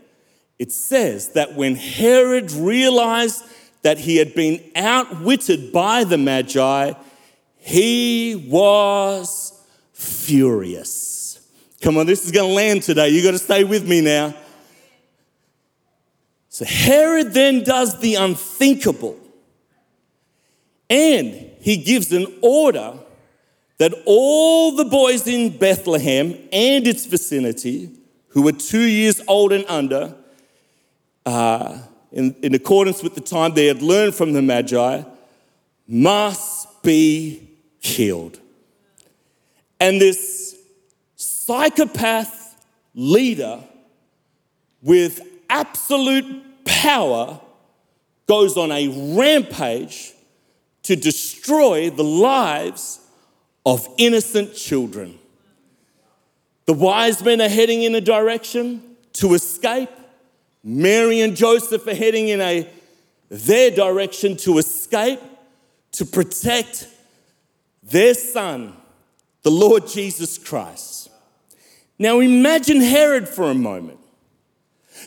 it 0.57 0.71
says 0.71 1.29
that 1.29 1.55
when 1.55 1.75
Herod 1.75 2.51
realized 2.51 3.43
that 3.81 3.99
he 3.99 4.17
had 4.17 4.35
been 4.35 4.61
outwitted 4.75 5.71
by 5.71 6.03
the 6.03 6.17
Magi, 6.17 6.93
he 7.57 8.47
was 8.49 9.59
furious. 9.93 11.39
Come 11.81 11.97
on, 11.97 12.05
this 12.05 12.25
is 12.25 12.31
going 12.31 12.49
to 12.49 12.53
land 12.53 12.83
today. 12.83 13.09
You've 13.09 13.23
got 13.23 13.31
to 13.31 13.39
stay 13.39 13.63
with 13.63 13.87
me 13.87 14.01
now. 14.01 14.35
So 16.49 16.65
Herod 16.65 17.33
then 17.33 17.63
does 17.63 17.99
the 17.99 18.15
unthinkable. 18.15 19.17
And 20.89 21.33
he 21.61 21.77
gives 21.77 22.11
an 22.11 22.27
order 22.41 22.99
that 23.77 23.93
all 24.05 24.75
the 24.75 24.85
boys 24.85 25.25
in 25.25 25.57
Bethlehem 25.57 26.37
and 26.51 26.85
its 26.85 27.05
vicinity 27.05 27.89
who 28.31 28.41
were 28.41 28.51
two 28.51 28.83
years 28.83 29.21
old 29.27 29.51
and 29.51 29.65
under, 29.67 30.15
uh, 31.25 31.79
in, 32.11 32.35
in 32.41 32.53
accordance 32.55 33.03
with 33.03 33.15
the 33.15 33.21
time 33.21 33.53
they 33.53 33.67
had 33.67 33.81
learned 33.81 34.15
from 34.15 34.33
the 34.33 34.41
Magi, 34.41 35.03
must 35.87 36.81
be 36.83 37.47
killed. 37.81 38.39
And 39.79 39.99
this 39.99 40.55
psychopath 41.15 42.55
leader 42.95 43.59
with 44.81 45.21
absolute 45.49 46.65
power 46.65 47.39
goes 48.27 48.55
on 48.57 48.71
a 48.71 48.87
rampage 49.17 50.13
to 50.83 50.95
destroy 50.95 51.89
the 51.89 52.03
lives 52.03 52.99
of 53.65 53.87
innocent 53.97 54.55
children. 54.55 55.19
The 56.71 56.77
wise 56.77 57.21
men 57.21 57.41
are 57.41 57.49
heading 57.49 57.83
in 57.83 57.95
a 57.95 57.99
direction 57.99 58.81
to 59.15 59.33
escape. 59.33 59.89
Mary 60.63 61.19
and 61.19 61.35
Joseph 61.35 61.85
are 61.85 61.93
heading 61.93 62.29
in 62.29 62.39
a 62.39 62.65
their 63.27 63.71
direction 63.71 64.37
to 64.37 64.57
escape, 64.57 65.19
to 65.91 66.05
protect 66.05 66.87
their 67.83 68.13
son, 68.13 68.73
the 69.41 69.51
Lord 69.51 69.85
Jesus 69.85 70.37
Christ. 70.37 71.09
Now 71.99 72.21
imagine 72.21 72.79
Herod 72.79 73.27
for 73.27 73.51
a 73.51 73.53
moment. 73.53 73.99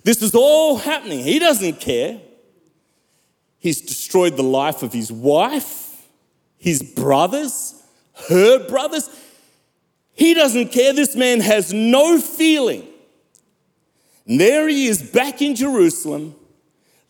This 0.02 0.21
is 0.21 0.35
all 0.35 0.76
happening. 0.76 1.21
He 1.21 1.38
doesn't 1.38 1.80
care. 1.80 2.21
He's 3.59 3.80
destroyed 3.80 4.37
the 4.37 4.42
life 4.42 4.83
of 4.83 4.92
his 4.92 5.11
wife, 5.11 6.09
his 6.59 6.83
brothers, 6.83 7.83
her 8.28 8.68
brothers. 8.68 9.09
He 10.14 10.33
doesn't 10.35 10.68
care. 10.68 10.92
This 10.92 11.16
man 11.16 11.40
has 11.40 11.73
no 11.73 12.18
feeling. 12.18 12.87
And 14.26 14.40
there 14.40 14.68
he 14.68 14.87
is 14.87 15.02
back 15.02 15.42
in 15.42 15.54
Jerusalem, 15.54 16.35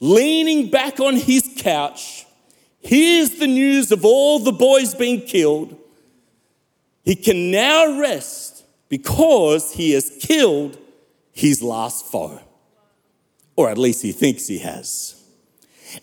leaning 0.00 0.70
back 0.70 0.98
on 1.00 1.16
his 1.16 1.54
couch. 1.56 2.26
Hears 2.80 3.36
the 3.36 3.46
news 3.46 3.92
of 3.92 4.04
all 4.04 4.38
the 4.38 4.52
boys 4.52 4.94
being 4.94 5.20
killed. 5.20 5.78
He 7.04 7.14
can 7.14 7.50
now 7.50 8.00
rest 8.00 8.64
because 8.88 9.72
he 9.72 9.92
has 9.92 10.10
killed 10.20 10.78
his 11.32 11.62
last 11.62 12.06
foe. 12.06 12.40
Or 13.56 13.70
at 13.70 13.78
least 13.78 14.02
he 14.02 14.12
thinks 14.12 14.46
he 14.46 14.58
has. 14.58 15.22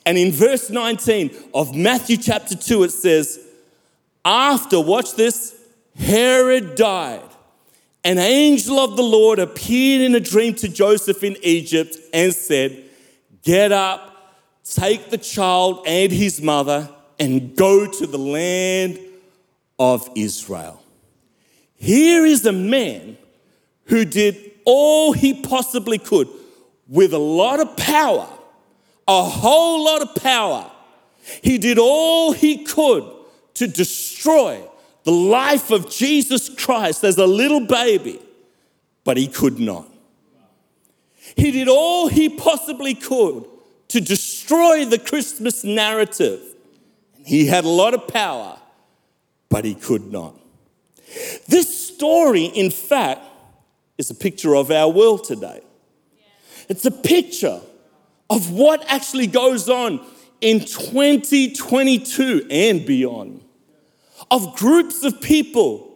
And 0.06 0.18
in 0.18 0.32
verse 0.32 0.70
19 0.70 1.32
of 1.54 1.76
Matthew 1.76 2.18
chapter 2.18 2.56
2, 2.56 2.84
it 2.84 2.92
says, 2.92 3.40
After, 4.24 4.80
watch 4.80 5.16
this, 5.16 5.61
Herod 5.98 6.76
died. 6.76 7.22
An 8.04 8.18
angel 8.18 8.80
of 8.80 8.98
the 8.98 9.04
Lord 9.04 9.40
appeared 9.40 10.02
in 10.02 10.16
a 10.16 10.20
dream 10.20 10.56
to 10.56 10.68
Joseph 10.68 11.24
in 11.24 11.38
Egypt 11.44 11.96
and 12.14 12.34
said, 12.34 12.84
Get 13.44 13.72
up, 13.72 14.36
take 14.64 15.10
the 15.10 15.18
child 15.18 15.84
and 15.86 16.12
his 16.12 16.42
mother, 16.42 16.90
and 17.20 17.56
go 17.56 17.86
to 17.86 18.08
the 18.08 18.18
land 18.18 19.00
of 19.78 20.10
Israel. 20.16 20.82
Here 21.76 22.26
is 22.26 22.46
a 22.46 22.52
man 22.52 23.18
who 23.86 24.06
did 24.06 24.52
all 24.66 25.14
he 25.14 25.34
possibly 25.34 25.98
could 25.98 26.28
with 26.88 27.14
a 27.14 27.20
lot 27.20 27.60
of 27.60 27.78
power, 27.78 28.28
a 29.08 29.24
whole 29.24 29.84
lot 29.86 30.02
of 30.02 30.16
power. 30.16 30.70
He 31.44 31.58
did 31.58 31.78
all 31.78 32.32
he 32.32 32.64
could 32.64 33.12
to 33.56 33.68
destroy 33.68 34.64
the 35.04 35.12
life 35.12 35.72
of 35.72 35.90
Jesus 35.90 36.50
Christ 36.50 37.04
as 37.04 37.18
a 37.18 37.26
little 37.26 37.62
baby, 37.62 38.20
but 39.04 39.18
he 39.18 39.28
could 39.28 39.60
not. 39.60 39.88
He 41.36 41.52
did 41.52 41.68
all 41.68 42.08
he 42.08 42.30
possibly 42.30 42.94
could 42.94 43.46
to 43.90 44.02
destroy 44.02 44.86
the 44.86 45.00
Christmas 45.00 45.64
narrative. 45.64 46.42
He 47.26 47.46
had 47.46 47.66
a 47.66 47.70
lot 47.70 47.94
of 47.94 48.08
power, 48.08 48.58
but 49.50 49.66
he 49.66 49.76
could 49.76 50.12
not. 50.12 50.36
This 51.48 51.88
story, 51.88 52.46
in 52.46 52.72
fact, 52.72 53.22
is 53.98 54.10
a 54.10 54.16
picture 54.16 54.56
of 54.56 54.72
our 54.72 54.90
world 54.90 55.24
today. 55.24 55.62
It's 56.70 56.86
a 56.86 56.92
picture 56.92 57.60
of 58.30 58.52
what 58.52 58.84
actually 58.88 59.28
goes 59.28 59.68
on 59.68 60.00
in 60.40 60.62
2022 60.62 62.48
and 62.50 62.86
beyond 62.86 63.44
of 64.32 64.56
groups 64.56 65.04
of 65.04 65.22
people 65.22 65.90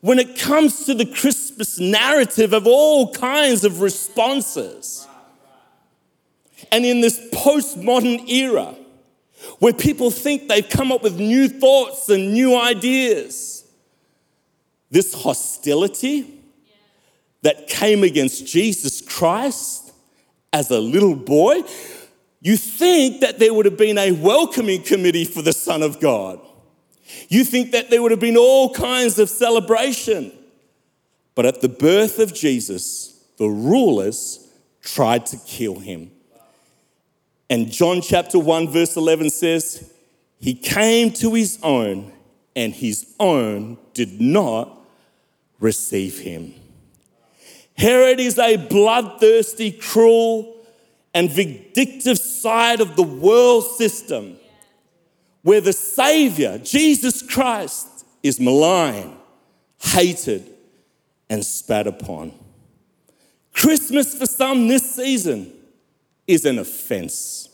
when 0.00 0.18
it 0.18 0.38
comes 0.38 0.84
to 0.84 0.94
the 0.94 1.06
Christmas 1.06 1.78
narrative 1.78 2.52
of 2.52 2.66
all 2.66 3.12
kinds 3.14 3.64
of 3.64 3.80
responses. 3.80 5.06
And 6.70 6.84
in 6.84 7.00
this 7.00 7.18
postmodern 7.32 8.28
era, 8.28 8.74
where 9.60 9.72
people 9.72 10.10
think 10.10 10.48
they've 10.48 10.68
come 10.68 10.92
up 10.92 11.02
with 11.02 11.18
new 11.18 11.48
thoughts 11.48 12.08
and 12.08 12.32
new 12.32 12.58
ideas, 12.58 13.64
this 14.90 15.14
hostility 15.14 16.42
that 17.42 17.68
came 17.68 18.02
against 18.02 18.46
Jesus 18.46 19.00
Christ 19.00 19.92
as 20.52 20.70
a 20.70 20.80
little 20.80 21.14
boy, 21.14 21.62
you 22.40 22.56
think 22.56 23.20
that 23.20 23.38
there 23.38 23.52
would 23.54 23.66
have 23.66 23.76
been 23.76 23.98
a 23.98 24.12
welcoming 24.12 24.82
committee 24.82 25.24
for 25.24 25.42
the 25.42 25.52
Son 25.52 25.82
of 25.82 26.00
God. 26.00 26.40
You 27.28 27.44
think 27.44 27.72
that 27.72 27.90
there 27.90 28.02
would 28.02 28.10
have 28.10 28.20
been 28.20 28.36
all 28.36 28.72
kinds 28.72 29.18
of 29.18 29.28
celebration. 29.28 30.32
But 31.34 31.46
at 31.46 31.60
the 31.60 31.68
birth 31.68 32.18
of 32.18 32.34
Jesus, 32.34 33.24
the 33.36 33.48
rulers 33.48 34.48
tried 34.82 35.26
to 35.26 35.36
kill 35.36 35.78
him. 35.78 36.10
And 37.50 37.70
John 37.70 38.02
chapter 38.02 38.38
1, 38.38 38.68
verse 38.68 38.96
11 38.96 39.30
says, 39.30 39.92
He 40.38 40.54
came 40.54 41.12
to 41.14 41.34
his 41.34 41.58
own, 41.62 42.12
and 42.54 42.74
his 42.74 43.14
own 43.18 43.78
did 43.94 44.20
not 44.20 44.78
receive 45.60 46.18
him. 46.18 46.54
Herod 47.76 48.18
is 48.18 48.38
a 48.38 48.56
bloodthirsty, 48.56 49.72
cruel, 49.72 50.56
and 51.14 51.30
vindictive 51.30 52.18
side 52.18 52.80
of 52.80 52.96
the 52.96 53.02
world 53.02 53.64
system 53.64 54.36
where 55.48 55.62
the 55.62 55.72
Savior, 55.72 56.58
Jesus 56.58 57.22
Christ, 57.22 58.04
is 58.22 58.38
maligned, 58.38 59.16
hated, 59.78 60.46
and 61.30 61.42
spat 61.42 61.86
upon. 61.86 62.34
Christmas 63.54 64.14
for 64.14 64.26
some 64.26 64.68
this 64.68 64.96
season 64.96 65.50
is 66.26 66.44
an 66.44 66.58
offense, 66.58 67.48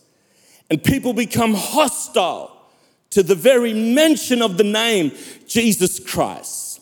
and 0.68 0.82
people 0.82 1.12
become 1.12 1.54
hostile 1.54 2.66
to 3.10 3.22
the 3.22 3.36
very 3.36 3.72
mention 3.72 4.42
of 4.42 4.56
the 4.56 4.64
name 4.64 5.12
Jesus 5.46 6.00
Christ. 6.00 6.80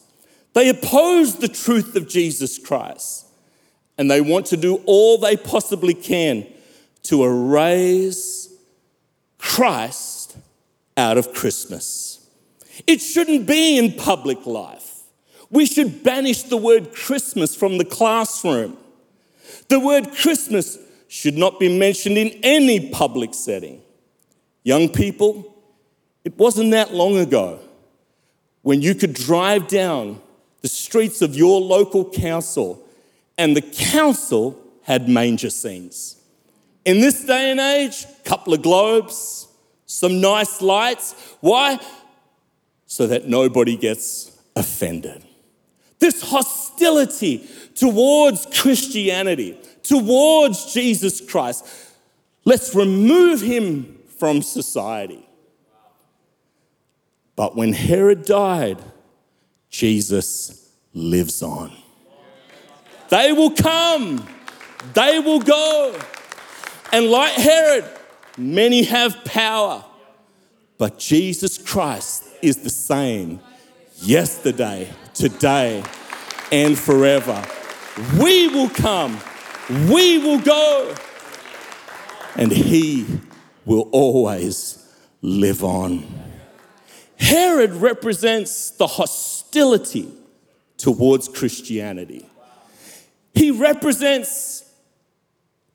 They 0.55 0.71
oppose 0.71 1.37
the 1.37 1.49
truth 1.49 1.95
of 1.95 2.09
Jesus 2.09 2.57
Christ, 2.57 3.27
and 3.99 4.11
they 4.11 4.23
want 4.23 4.47
to 4.47 4.57
do 4.57 4.77
all 4.87 5.19
they 5.19 5.37
possibly 5.37 5.93
can 5.93 6.47
to 7.03 7.23
erase 7.23 8.49
Christ 9.37 10.22
out 10.97 11.19
of 11.19 11.33
Christmas. 11.33 12.29
It 12.87 13.01
shouldn't 13.01 13.47
be 13.47 13.79
in 13.79 13.93
public 13.93 14.47
life. 14.47 15.03
We 15.51 15.67
should 15.67 16.03
banish 16.03 16.45
the 16.45 16.57
word 16.57 16.95
Christmas 16.95 17.55
from 17.55 17.79
the 17.79 17.85
classroom. 17.85 18.77
The 19.69 19.79
word 19.79 20.13
Christmas 20.13 20.79
should 21.09 21.37
not 21.37 21.61
be 21.61 21.79
mentioned 21.79 22.17
in 22.17 22.41
any 22.43 22.91
public 22.91 23.35
setting. 23.35 23.83
Young 24.65 24.89
people, 24.89 25.55
it 26.25 26.39
wasn't 26.39 26.71
that 26.71 26.95
long 26.95 27.19
ago 27.19 27.59
when 28.63 28.81
you 28.81 28.95
could 28.95 29.13
drive 29.13 29.67
down 29.67 30.21
the 30.63 30.69
streets 30.69 31.21
of 31.21 31.35
your 31.35 31.61
local 31.61 32.09
council 32.09 32.83
and 33.37 33.57
the 33.57 33.63
council 33.63 34.59
had 34.83 35.09
manger 35.09 35.51
scenes. 35.51 36.21
In 36.85 37.01
this 37.01 37.25
day 37.25 37.51
and 37.51 37.61
age, 37.61 38.07
couple 38.25 38.55
of 38.55 38.63
globes, 38.63 39.49
some 39.93 40.21
nice 40.21 40.63
lights. 40.63 41.15
Why? 41.41 41.79
So 42.87 43.07
that 43.07 43.29
nobody 43.29 43.77
gets 43.77 44.31
offended. 44.57 45.25
this 46.03 46.21
hostility 46.21 47.49
towards 47.77 48.47
Christianity, 48.47 49.57
towards 49.85 50.75
Jesus 50.75 51.21
Christ. 51.21 51.65
Let's 52.45 52.75
remove 52.75 53.41
him 53.41 54.01
from 54.19 54.43
society. 54.43 55.25
But 57.37 57.57
when 57.57 57.73
Herod 57.73 58.25
died, 58.25 58.83
Jesus 59.71 60.71
lives 60.93 61.41
on. 61.43 61.73
They 63.09 63.33
will 63.33 63.53
come, 63.53 64.27
they 64.95 65.21
will 65.21 65.41
go. 65.41 65.99
And 66.93 67.07
like 67.07 67.33
Herod, 67.33 67.85
many 68.37 68.85
have 68.85 69.25
power. 69.25 69.85
But 70.79 70.99
Jesus 70.99 71.59
Christ 71.59 72.25
is 72.43 72.59
the 72.59 72.71
same 72.71 73.41
yesterday, 73.97 74.91
today, 75.15 75.83
and 76.51 76.79
forever. 76.79 77.43
We 78.19 78.49
will 78.49 78.71
come, 78.71 79.19
we 79.89 80.19
will 80.19 80.41
go, 80.41 80.95
and 82.37 82.51
He 82.51 83.07
will 83.65 83.89
always 83.93 84.79
live 85.21 85.63
on. 85.63 86.05
Herod 87.17 87.75
represents 87.75 88.71
the 88.71 88.87
hostility 88.87 90.13
towards 90.77 91.29
Christianity. 91.29 92.27
He 93.35 93.53
represents 93.53 94.62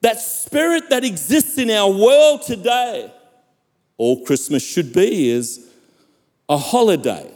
that 0.02 0.20
spirit 0.20 0.90
that 0.90 1.04
exists 1.04 1.58
in 1.58 1.70
our 1.70 1.90
world 1.90 2.44
today. 2.44 3.12
All 3.98 4.24
Christmas 4.26 4.64
should 4.64 4.94
be 4.94 5.30
is 5.30 5.68
a 6.48 6.58
holiday. 6.58 7.30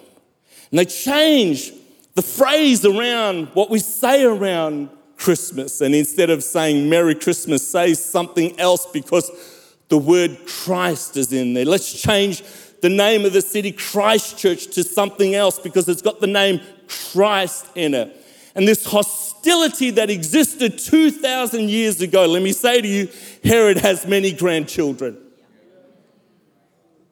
And 0.69 0.79
they 0.79 0.85
change 0.85 1.71
the 2.13 2.21
phrase 2.21 2.85
around 2.85 3.47
what 3.53 3.69
we 3.69 3.79
say 3.79 4.23
around 4.23 4.89
Christmas. 5.17 5.81
And 5.81 5.93
instead 5.95 6.29
of 6.29 6.43
saying 6.43 6.89
Merry 6.89 7.15
Christmas, 7.15 7.67
say 7.67 7.93
something 7.93 8.59
else 8.59 8.85
because 8.85 9.29
the 9.89 9.97
word 9.97 10.37
Christ 10.47 11.17
is 11.17 11.33
in 11.33 11.53
there. 11.53 11.65
Let's 11.65 12.01
change 12.01 12.43
the 12.81 12.89
name 12.89 13.25
of 13.25 13.33
the 13.33 13.41
city 13.41 13.71
Christchurch 13.71 14.67
to 14.67 14.83
something 14.83 15.35
else 15.35 15.59
because 15.59 15.87
it's 15.87 16.01
got 16.01 16.19
the 16.19 16.27
name 16.27 16.61
Christ 16.87 17.67
in 17.75 17.93
it. 17.93 18.17
And 18.55 18.67
this 18.67 18.85
hostility 18.85 19.91
that 19.91 20.09
existed 20.09 20.77
2,000 20.77 21.69
years 21.69 22.01
ago, 22.01 22.25
let 22.25 22.41
me 22.41 22.51
say 22.51 22.81
to 22.81 22.87
you, 22.87 23.09
Herod 23.43 23.77
has 23.77 24.05
many 24.05 24.31
grandchildren. 24.31 25.17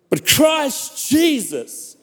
But 0.09 0.25
Christ 0.25 1.09
Jesus, 1.09 1.95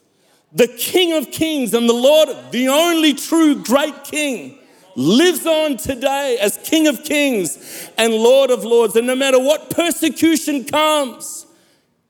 the 0.53 0.67
King 0.67 1.13
of 1.13 1.31
Kings 1.31 1.73
and 1.73 1.87
the 1.87 1.93
Lord, 1.93 2.29
the 2.51 2.69
only 2.69 3.13
true 3.13 3.61
great 3.63 4.03
King, 4.05 4.57
lives 4.95 5.45
on 5.45 5.77
today 5.77 6.37
as 6.41 6.57
King 6.63 6.87
of 6.87 7.03
Kings 7.03 7.91
and 7.97 8.13
Lord 8.13 8.49
of 8.49 8.63
Lords. 8.63 8.95
And 8.95 9.05
no 9.05 9.15
matter 9.15 9.39
what 9.39 9.69
persecution 9.69 10.63
comes, 10.63 11.45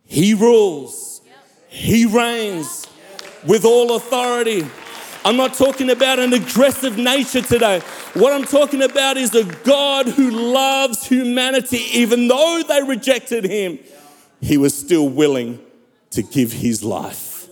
He 0.05 0.33
rules, 0.33 1.21
He 1.67 2.05
reigns 2.05 2.87
with 3.45 3.65
all 3.65 3.95
authority. 3.95 4.65
I'm 5.27 5.35
not 5.35 5.55
talking 5.55 5.89
about 5.89 6.19
an 6.19 6.31
aggressive 6.31 6.97
nature 6.97 7.41
today. 7.41 7.81
What 8.13 8.31
I'm 8.31 8.45
talking 8.45 8.81
about 8.81 9.17
is 9.17 9.35
a 9.35 9.43
God 9.65 10.07
who 10.07 10.31
loves 10.31 11.05
humanity. 11.05 11.79
Even 11.91 12.29
though 12.29 12.63
they 12.65 12.81
rejected 12.83 13.43
him, 13.43 13.77
he 14.39 14.55
was 14.55 14.73
still 14.73 15.09
willing 15.09 15.59
to 16.11 16.23
give 16.23 16.53
his 16.53 16.81
life. 16.81 17.49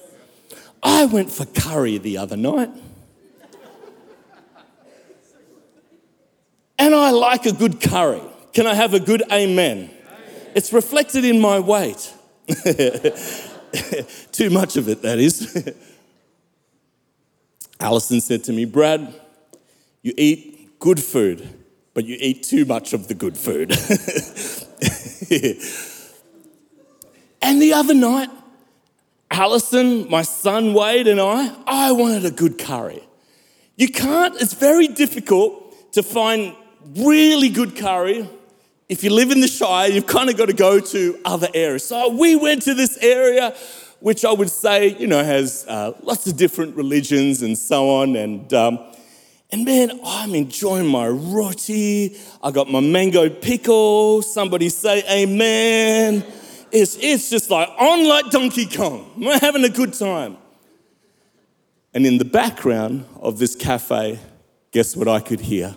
I 0.82 1.04
went 1.04 1.34
for 1.34 1.46
curry 1.46 1.98
the 1.98 2.18
other 2.18 2.38
night. 2.38 2.70
And 6.80 6.96
I 6.96 7.10
like 7.10 7.46
a 7.46 7.52
good 7.52 7.82
curry. 7.82 8.22
Can 8.54 8.68
I 8.68 8.74
have 8.74 8.94
a 8.94 9.02
good 9.02 9.22
amen? 9.30 9.90
It's 10.56 10.72
reflected 10.72 11.26
in 11.26 11.42
my 11.42 11.60
weight. 11.60 12.14
Too 14.32 14.50
much 14.50 14.78
of 14.78 14.88
it, 14.88 15.02
that 15.02 15.20
is. 15.20 15.76
Allison 17.86 18.20
said 18.20 18.44
to 18.46 18.52
me, 18.52 18.66
Brad, 18.66 19.14
you 20.02 20.12
eat 20.18 20.80
good 20.80 21.00
food, 21.00 21.48
but 21.94 22.04
you 22.04 22.18
eat 22.20 22.42
too 22.42 22.66
much 22.66 22.94
of 22.94 23.08
the 23.08 23.14
good 23.14 23.38
food. 23.38 23.70
and 27.44 27.62
the 27.62 27.74
other 27.74 27.94
night, 27.94 28.32
Allison, 29.30 30.10
my 30.10 30.24
son 30.24 30.74
Wade, 30.74 31.08
and 31.08 31.22
I, 31.22 31.56
I 31.68 31.92
wanted 31.92 32.26
a 32.26 32.32
good 32.32 32.58
curry. 32.58 33.04
You 33.76 33.90
can't, 33.90 34.34
it's 34.42 34.56
very 34.56 34.88
difficult 34.88 35.94
to 35.94 36.02
find 36.02 36.56
really 36.96 37.50
good 37.50 37.76
curry. 37.76 38.28
If 38.90 39.04
you 39.04 39.12
live 39.12 39.30
in 39.30 39.42
the 39.42 39.48
Shire, 39.48 39.92
you've 39.92 40.08
kind 40.08 40.32
of 40.32 40.38
got 40.38 40.48
to 40.48 40.54
go 40.54 40.80
to 40.80 41.20
other 41.24 41.50
areas. 41.54 41.86
So 41.86 42.10
we 42.10 42.36
went 42.36 42.64
to 42.64 42.74
this 42.74 42.98
area 42.98 43.56
which 44.06 44.24
I 44.24 44.32
would 44.32 44.52
say, 44.52 44.96
you 45.00 45.08
know, 45.08 45.24
has 45.24 45.66
uh, 45.68 45.94
lots 46.04 46.28
of 46.28 46.38
different 46.38 46.76
religions 46.76 47.42
and 47.42 47.58
so 47.58 47.90
on. 47.90 48.16
And, 48.16 48.54
um, 48.54 48.78
and 49.50 49.66
man, 49.66 50.00
I'm 50.06 50.36
enjoying 50.36 50.86
my 50.86 51.08
roti. 51.08 52.16
I 52.44 52.52
got 52.52 52.70
my 52.70 52.82
mango 52.82 53.32
pickle. 53.32 54.22
Somebody 54.22 54.70
say 54.70 55.04
amen. 55.10 56.24
It's, 56.72 57.00
it's 57.02 57.32
just 57.32 57.50
like 57.50 57.68
on 57.80 58.08
like 58.08 58.30
Donkey 58.30 58.68
Kong. 58.68 59.12
We're 59.18 59.40
having 59.40 59.64
a 59.64 59.70
good 59.70 59.96
time. 59.96 60.38
And 61.92 62.06
in 62.06 62.20
the 62.20 62.26
background 62.26 63.06
of 63.20 63.40
this 63.40 63.56
cafe, 63.56 64.20
guess 64.70 64.96
what 64.96 65.08
I 65.08 65.20
could 65.20 65.40
hear? 65.40 65.76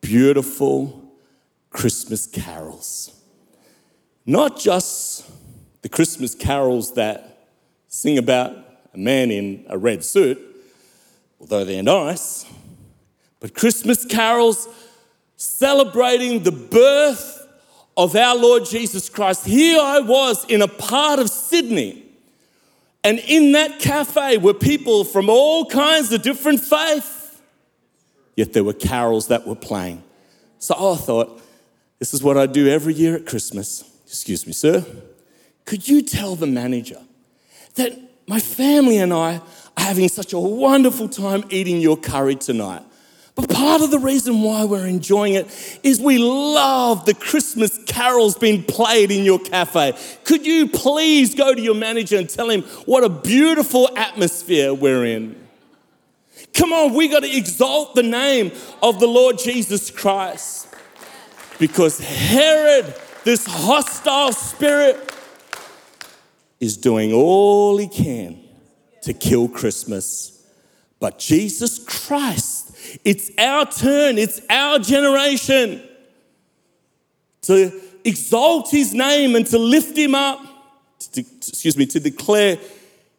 Beautiful 0.00 1.08
Christmas 1.70 2.26
carols. 2.26 3.16
Not 4.26 4.58
just 4.58 5.30
the 5.82 5.88
Christmas 5.88 6.34
carols 6.34 6.94
that 6.94 7.30
sing 7.94 8.18
about 8.18 8.56
a 8.92 8.98
man 8.98 9.30
in 9.30 9.64
a 9.68 9.78
red 9.78 10.04
suit, 10.04 10.36
although 11.38 11.64
they're 11.64 11.80
nice, 11.80 12.44
but 13.38 13.54
Christmas 13.54 14.04
carols 14.04 14.66
celebrating 15.36 16.42
the 16.42 16.50
birth 16.50 17.46
of 17.96 18.16
our 18.16 18.34
Lord 18.34 18.64
Jesus 18.64 19.08
Christ. 19.08 19.46
Here 19.46 19.80
I 19.80 20.00
was 20.00 20.44
in 20.46 20.60
a 20.60 20.66
part 20.66 21.20
of 21.20 21.30
Sydney, 21.30 22.04
and 23.04 23.20
in 23.20 23.52
that 23.52 23.78
cafe 23.78 24.38
were 24.38 24.54
people 24.54 25.04
from 25.04 25.30
all 25.30 25.64
kinds 25.64 26.12
of 26.12 26.20
different 26.20 26.58
faiths, 26.62 27.38
yet 28.34 28.54
there 28.54 28.64
were 28.64 28.72
carols 28.72 29.28
that 29.28 29.46
were 29.46 29.54
playing. 29.54 30.02
So 30.58 30.74
I 30.74 30.96
thought, 30.96 31.40
this 32.00 32.12
is 32.12 32.24
what 32.24 32.36
I 32.36 32.46
do 32.46 32.66
every 32.66 32.94
year 32.94 33.14
at 33.14 33.24
Christmas. 33.24 33.84
Excuse 34.04 34.48
me, 34.48 34.52
sir. 34.52 34.84
Could 35.64 35.86
you 35.86 36.02
tell 36.02 36.34
the 36.34 36.48
manager 36.48 36.98
that 37.74 37.98
my 38.26 38.40
family 38.40 38.98
and 38.98 39.12
I 39.12 39.36
are 39.76 39.84
having 39.84 40.08
such 40.08 40.32
a 40.32 40.38
wonderful 40.38 41.08
time 41.08 41.44
eating 41.50 41.80
your 41.80 41.96
curry 41.96 42.36
tonight. 42.36 42.82
But 43.34 43.50
part 43.50 43.82
of 43.82 43.90
the 43.90 43.98
reason 43.98 44.42
why 44.42 44.64
we're 44.64 44.86
enjoying 44.86 45.34
it 45.34 45.80
is 45.82 46.00
we 46.00 46.18
love 46.18 47.04
the 47.04 47.14
Christmas 47.14 47.82
carols 47.84 48.38
being 48.38 48.62
played 48.62 49.10
in 49.10 49.24
your 49.24 49.40
cafe. 49.40 49.98
Could 50.22 50.46
you 50.46 50.68
please 50.68 51.34
go 51.34 51.52
to 51.52 51.60
your 51.60 51.74
manager 51.74 52.16
and 52.16 52.30
tell 52.30 52.48
him 52.48 52.62
what 52.86 53.02
a 53.02 53.08
beautiful 53.08 53.90
atmosphere 53.98 54.72
we're 54.72 55.04
in? 55.04 55.34
Come 56.52 56.72
on, 56.72 56.94
we 56.94 57.08
got 57.08 57.24
to 57.24 57.36
exalt 57.36 57.96
the 57.96 58.04
name 58.04 58.52
of 58.80 59.00
the 59.00 59.08
Lord 59.08 59.38
Jesus 59.38 59.90
Christ. 59.90 60.68
Because 61.58 61.98
Herod, 61.98 62.94
this 63.24 63.44
hostile 63.46 64.32
spirit, 64.32 65.12
is 66.60 66.76
doing 66.76 67.12
all 67.12 67.76
he 67.76 67.88
can 67.88 68.38
to 69.02 69.12
kill 69.12 69.48
Christmas. 69.48 70.46
But 70.98 71.18
Jesus 71.18 71.78
Christ, 71.78 72.76
it's 73.04 73.30
our 73.38 73.66
turn, 73.66 74.16
it's 74.18 74.40
our 74.48 74.78
generation 74.78 75.82
to 77.42 77.80
exalt 78.04 78.70
his 78.70 78.94
name 78.94 79.34
and 79.34 79.46
to 79.46 79.58
lift 79.58 79.96
him 79.96 80.14
up, 80.14 80.40
to, 81.12 81.20
excuse 81.20 81.76
me, 81.76 81.86
to 81.86 82.00
declare 82.00 82.58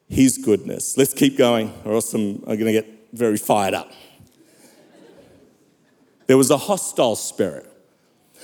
his 0.07 0.37
goodness. 0.37 0.97
Let's 0.97 1.13
keep 1.13 1.37
going, 1.37 1.73
or 1.83 1.93
else 1.93 2.13
I'm, 2.13 2.37
I'm 2.47 2.57
going 2.57 2.65
to 2.65 2.71
get 2.71 2.87
very 3.13 3.37
fired 3.37 3.73
up. 3.73 3.91
There 6.27 6.37
was 6.37 6.49
a 6.49 6.57
hostile 6.57 7.15
spirit. 7.15 7.71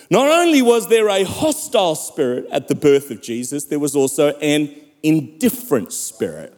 Not 0.10 0.28
only 0.28 0.62
was 0.62 0.88
there 0.88 1.08
a 1.08 1.24
hostile 1.24 1.96
spirit 1.96 2.46
at 2.52 2.68
the 2.68 2.76
birth 2.76 3.12
of 3.12 3.22
Jesus, 3.22 3.66
there 3.66 3.80
was 3.80 3.96
also 3.96 4.36
an 4.38 4.76
indifferent 5.04 5.94
spirit. 5.94 6.58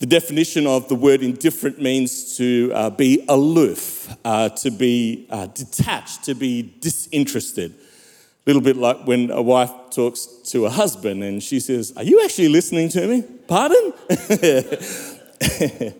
The 0.00 0.06
definition 0.06 0.66
of 0.66 0.88
the 0.88 0.94
word 0.94 1.22
indifferent 1.22 1.80
means 1.80 2.36
to 2.36 2.72
uh, 2.74 2.90
be 2.90 3.24
aloof, 3.28 4.14
uh, 4.24 4.50
to 4.50 4.70
be 4.70 5.26
uh, 5.30 5.46
detached, 5.46 6.24
to 6.24 6.34
be 6.34 6.74
disinterested. 6.80 7.72
A 7.72 8.44
little 8.44 8.60
bit 8.60 8.76
like 8.76 9.06
when 9.06 9.30
a 9.30 9.40
wife 9.40 9.70
talks 9.90 10.26
to 10.50 10.66
a 10.66 10.70
husband 10.70 11.24
and 11.24 11.42
she 11.42 11.60
says, 11.60 11.94
Are 11.96 12.02
you 12.02 12.22
actually 12.22 12.48
listening 12.48 12.90
to 12.90 13.06
me? 13.06 13.22
Pardon? 13.48 13.94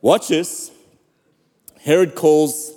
Watch 0.00 0.28
this. 0.28 0.70
Herod 1.80 2.14
calls 2.14 2.72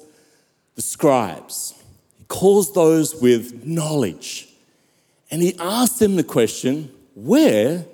the 0.76 0.82
scribes, 0.82 1.74
he 2.17 2.26
calls 2.26 2.74
those 2.74 3.15
with 3.15 3.65
knowledge, 3.65 4.50
and 5.30 5.41
he 5.41 5.56
asks 5.60 6.00
them 6.00 6.15
the 6.15 6.24
question 6.24 6.91
where 7.13 7.86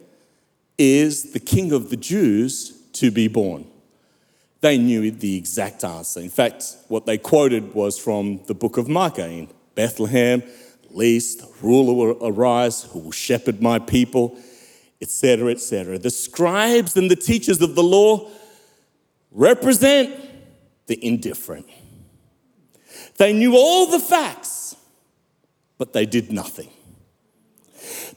is 0.77 1.33
the 1.33 1.39
king 1.39 1.71
of 1.71 1.89
the 1.89 1.97
Jews 1.97 2.71
to 2.93 3.11
be 3.11 3.27
born? 3.27 3.65
They 4.61 4.77
knew 4.77 5.11
the 5.11 5.37
exact 5.37 5.83
answer. 5.83 6.19
In 6.19 6.29
fact, 6.29 6.75
what 6.87 7.05
they 7.05 7.17
quoted 7.17 7.73
was 7.73 7.97
from 7.97 8.41
the 8.47 8.55
book 8.55 8.77
of 8.77 8.87
Micah 8.87 9.27
in 9.27 9.49
Bethlehem, 9.75 10.41
least, 10.89 11.43
ruler 11.61 11.93
will 11.93 12.17
arise 12.21 12.83
who 12.83 12.99
will 12.99 13.11
shepherd 13.11 13.61
my 13.61 13.79
people, 13.79 14.37
etc., 15.01 15.51
etc. 15.51 15.99
The 15.99 16.09
scribes 16.09 16.97
and 16.97 17.09
the 17.11 17.15
teachers 17.15 17.61
of 17.61 17.75
the 17.75 17.83
law 17.83 18.29
represent 19.31 20.19
the 20.87 21.03
indifferent. 21.05 21.67
They 23.17 23.33
knew 23.33 23.55
all 23.55 23.87
the 23.87 23.99
facts, 23.99 24.75
but 25.77 25.93
they 25.93 26.05
did 26.05 26.31
nothing. 26.31 26.69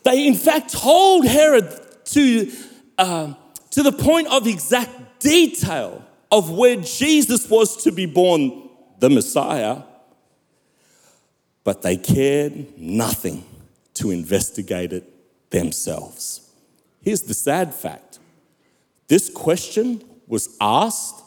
They, 0.03 0.27
in 0.27 0.35
fact, 0.35 0.73
told 0.73 1.27
Herod 1.27 1.69
to, 2.07 2.53
uh, 2.99 3.35
to 3.71 3.83
the 3.83 3.93
point 3.93 4.29
of 4.29 4.47
exact 4.47 5.21
detail 5.21 6.05
of 6.31 6.51
where 6.51 6.77
Jesus 6.77 7.49
was 7.49 7.83
to 7.85 7.93
be 7.93 8.07
born, 8.07 8.69
the 8.99 9.11
Messiah, 9.11 9.83
but 11.65 11.83
they 11.83 11.97
cared 11.97 12.79
nothing 12.79 13.45
to 13.95 14.11
investigate 14.11 14.93
it 14.93 15.51
themselves. 15.51 16.51
Here's 17.03 17.23
the 17.23 17.35
sad 17.35 17.75
fact 17.75 18.19
this 19.09 19.29
question 19.29 20.05
was 20.27 20.57
asked 20.61 21.23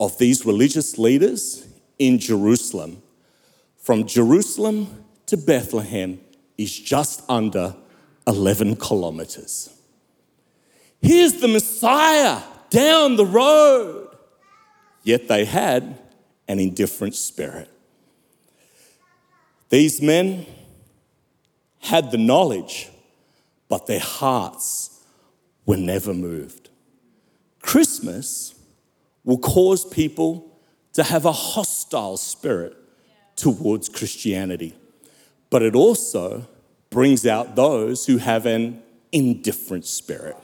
of 0.00 0.16
these 0.18 0.46
religious 0.46 0.96
leaders 0.96 1.66
in 1.98 2.18
Jerusalem. 2.18 3.02
From 3.76 4.06
Jerusalem 4.06 5.04
to 5.26 5.36
Bethlehem 5.36 6.20
is 6.56 6.76
just 6.78 7.22
under 7.28 7.74
11 8.28 8.76
kilometers. 8.76 9.70
Here's 11.00 11.40
the 11.40 11.48
Messiah 11.48 12.42
down 12.70 13.16
the 13.16 13.26
road. 13.26 14.14
Yet 15.02 15.26
they 15.28 15.46
had 15.46 15.98
an 16.46 16.60
indifferent 16.60 17.14
spirit. 17.14 17.70
These 19.70 20.02
men 20.02 20.46
had 21.78 22.10
the 22.10 22.18
knowledge, 22.18 22.90
but 23.68 23.86
their 23.86 24.00
hearts 24.00 25.02
were 25.64 25.76
never 25.76 26.12
moved. 26.12 26.68
Christmas 27.62 28.54
will 29.24 29.38
cause 29.38 29.84
people 29.84 30.60
to 30.92 31.02
have 31.02 31.24
a 31.24 31.32
hostile 31.32 32.16
spirit 32.16 32.76
towards 33.36 33.88
Christianity, 33.88 34.74
but 35.48 35.62
it 35.62 35.74
also 35.74 36.46
brings 36.90 37.26
out 37.26 37.54
those 37.54 38.06
who 38.06 38.18
have 38.18 38.46
an 38.46 38.82
indifferent 39.12 39.84
spirit. 39.84 40.36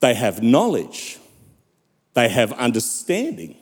They 0.00 0.14
have 0.14 0.42
knowledge, 0.42 1.18
they 2.14 2.28
have 2.28 2.52
understanding. 2.52 3.56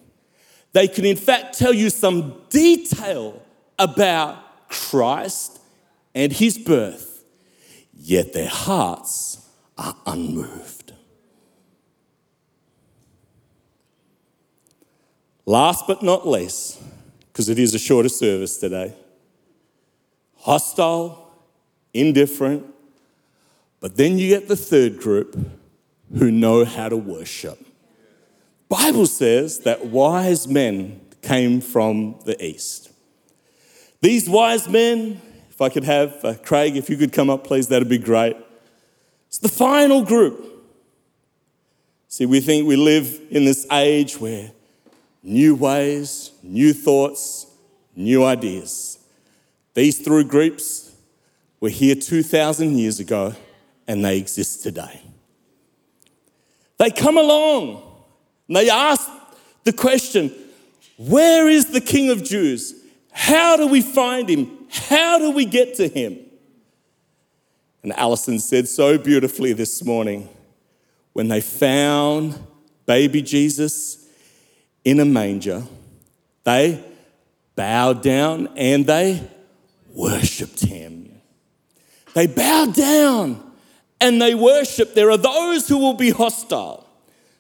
They 0.73 0.89
can, 0.89 1.05
in 1.05 1.17
fact, 1.17 1.57
tell 1.57 1.73
you 1.73 1.89
some 1.89 2.43
detail 2.51 3.41
about 3.79 4.69
Christ 4.69 5.61
and 6.15 6.33
his 6.33 6.59
birth, 6.59 7.25
yet 7.93 8.33
their 8.33 8.49
hearts 8.49 9.49
are 9.79 9.97
unmoved. 10.05 10.93
Last 15.47 15.87
but 15.87 16.03
not 16.03 16.27
least, 16.27 16.81
because 17.29 17.49
it 17.49 17.59
is 17.59 17.75
a 17.75 17.79
shorter 17.79 18.09
service 18.09 18.57
today, 18.59 18.95
hostile, 20.39 21.24
indifferent, 21.95 22.67
but 23.81 23.97
then 23.97 24.19
you 24.19 24.29
get 24.29 24.49
the 24.49 24.57
third 24.57 24.99
group 24.99 25.39
who 26.19 26.31
know 26.31 26.65
how 26.65 26.89
to 26.89 26.97
worship. 26.97 27.59
Bible 28.69 29.07
says 29.07 29.61
that 29.61 29.87
wise 29.87 30.49
men 30.49 31.01
came 31.23 31.61
from 31.61 32.19
the 32.25 32.45
east. 32.45 32.91
These 34.01 34.29
wise 34.29 34.69
men, 34.69 35.21
if 35.49 35.61
I 35.61 35.69
could 35.69 35.85
have 35.85 36.23
uh, 36.25 36.35
Craig, 36.35 36.77
if 36.77 36.91
you 36.91 36.97
could 36.97 37.13
come 37.13 37.31
up, 37.31 37.45
please, 37.45 37.69
that'd 37.69 37.89
be 37.89 37.99
great. 37.99 38.37
It's 39.29 39.39
the 39.39 39.49
final 39.49 40.05
group. 40.05 40.51
See, 42.09 42.27
we 42.27 42.41
think 42.41 42.69
we 42.69 42.77
live 42.77 43.21
in 43.31 43.45
this 43.45 43.67
age 43.73 44.19
where 44.21 44.53
new 45.23 45.55
ways, 45.55 46.33
new 46.43 46.73
thoughts, 46.73 47.47
new 47.97 48.25
ideas. 48.25 48.99
These 49.75 50.01
three 50.01 50.25
groups 50.25 50.84
were 51.65 51.71
here 51.71 51.95
2,000 51.95 52.77
years 52.77 53.01
ago 53.01 53.35
and 53.89 54.05
they 54.05 54.19
exist 54.19 54.63
today. 54.63 55.01
They 56.77 56.91
come 56.91 57.17
along 57.17 57.83
and 58.47 58.57
they 58.59 58.69
ask 58.69 59.11
the 59.65 59.73
question 59.73 60.31
where 60.99 61.49
is 61.49 61.73
the 61.73 61.81
King 61.81 62.11
of 62.11 62.23
Jews? 62.23 62.75
How 63.13 63.57
do 63.57 63.67
we 63.67 63.81
find 63.81 64.29
him? 64.29 64.67
How 64.69 65.19
do 65.19 65.31
we 65.31 65.47
get 65.47 65.77
to 65.77 65.89
him? 65.89 66.19
And 67.83 67.95
Alison 67.95 68.41
said 68.41 68.69
so 68.69 68.99
beautifully 68.99 69.55
this 69.55 69.83
morning 69.83 70.29
when 71.15 71.29
they 71.29 71.41
found 71.41 72.39
baby 72.85 73.23
Jesus 73.23 74.07
in 74.85 75.01
a 75.01 75.07
manger, 75.07 75.63
they 76.43 76.85
bowed 77.57 78.03
down 78.03 78.51
and 78.55 78.85
they 78.85 79.27
worshiped 79.95 80.61
him. 80.61 80.94
They 82.15 82.27
bow 82.27 82.67
down 82.67 83.43
and 84.01 84.21
they 84.21 84.35
worship, 84.35 84.95
there 84.95 85.11
are 85.11 85.17
those 85.17 85.69
who 85.69 85.79
will 85.79 85.95
be 85.95 86.11
hostile. 86.11 86.89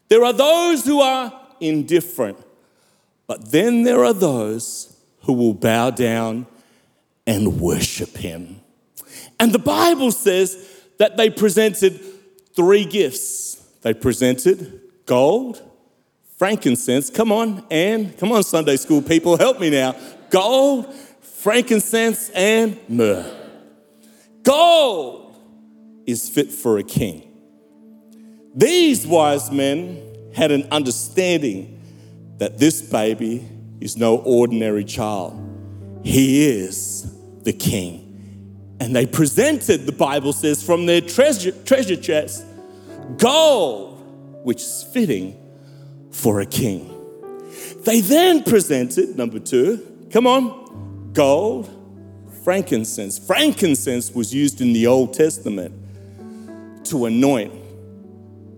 There 0.08 0.24
are 0.24 0.32
those 0.32 0.84
who 0.84 1.00
are 1.00 1.32
indifferent. 1.60 2.38
But 3.26 3.50
then 3.50 3.84
there 3.84 4.04
are 4.04 4.12
those 4.12 4.96
who 5.22 5.32
will 5.32 5.54
bow 5.54 5.90
down 5.90 6.46
and 7.26 7.60
worship 7.60 8.16
him. 8.16 8.60
And 9.40 9.52
the 9.52 9.58
Bible 9.58 10.12
says 10.12 10.82
that 10.98 11.16
they 11.16 11.30
presented 11.30 12.00
three 12.54 12.84
gifts. 12.84 13.54
They 13.82 13.94
presented 13.94 14.80
gold, 15.06 15.62
frankincense, 16.36 17.10
come 17.10 17.32
on, 17.32 17.64
and 17.70 18.16
come 18.18 18.32
on, 18.32 18.42
Sunday 18.42 18.76
school 18.76 19.02
people, 19.02 19.36
help 19.36 19.60
me 19.60 19.70
now. 19.70 19.94
Gold, 20.30 20.92
frankincense, 21.20 22.30
and 22.30 22.78
myrrh. 22.88 23.43
Gold 24.44 25.36
is 26.06 26.28
fit 26.28 26.52
for 26.52 26.78
a 26.78 26.82
king. 26.82 27.28
These 28.54 29.06
wise 29.06 29.50
men 29.50 30.00
had 30.34 30.52
an 30.52 30.68
understanding 30.70 31.80
that 32.38 32.58
this 32.58 32.80
baby 32.80 33.48
is 33.80 33.96
no 33.96 34.18
ordinary 34.18 34.84
child. 34.84 35.40
He 36.04 36.46
is 36.46 37.12
the 37.42 37.52
king. 37.52 38.76
And 38.80 38.94
they 38.94 39.06
presented, 39.06 39.86
the 39.86 39.92
Bible 39.92 40.32
says, 40.32 40.62
from 40.62 40.86
their 40.86 41.00
treasure, 41.00 41.52
treasure 41.64 41.96
chest, 41.96 42.44
gold, 43.16 44.00
which 44.44 44.60
is 44.60 44.82
fitting 44.92 45.36
for 46.10 46.40
a 46.40 46.46
king. 46.46 46.90
They 47.84 48.00
then 48.00 48.42
presented, 48.42 49.16
number 49.16 49.38
two, 49.38 50.08
come 50.10 50.26
on, 50.26 51.12
gold, 51.12 51.70
frankincense. 52.44 53.18
Frankincense 53.18 54.12
was 54.12 54.32
used 54.32 54.60
in 54.60 54.74
the 54.74 54.86
Old 54.86 55.14
Testament 55.14 55.74
to 56.84 57.06
anoint 57.06 57.52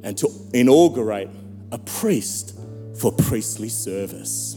and 0.02 0.18
to 0.18 0.28
inaugurate 0.52 1.30
a 1.70 1.78
priest 1.78 2.58
for 2.98 3.12
priestly 3.12 3.68
service. 3.68 4.56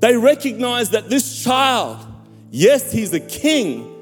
They 0.00 0.16
recognize 0.16 0.90
that 0.90 1.08
this 1.08 1.42
child, 1.42 2.04
yes, 2.50 2.90
he's 2.90 3.14
a 3.14 3.20
king, 3.20 3.94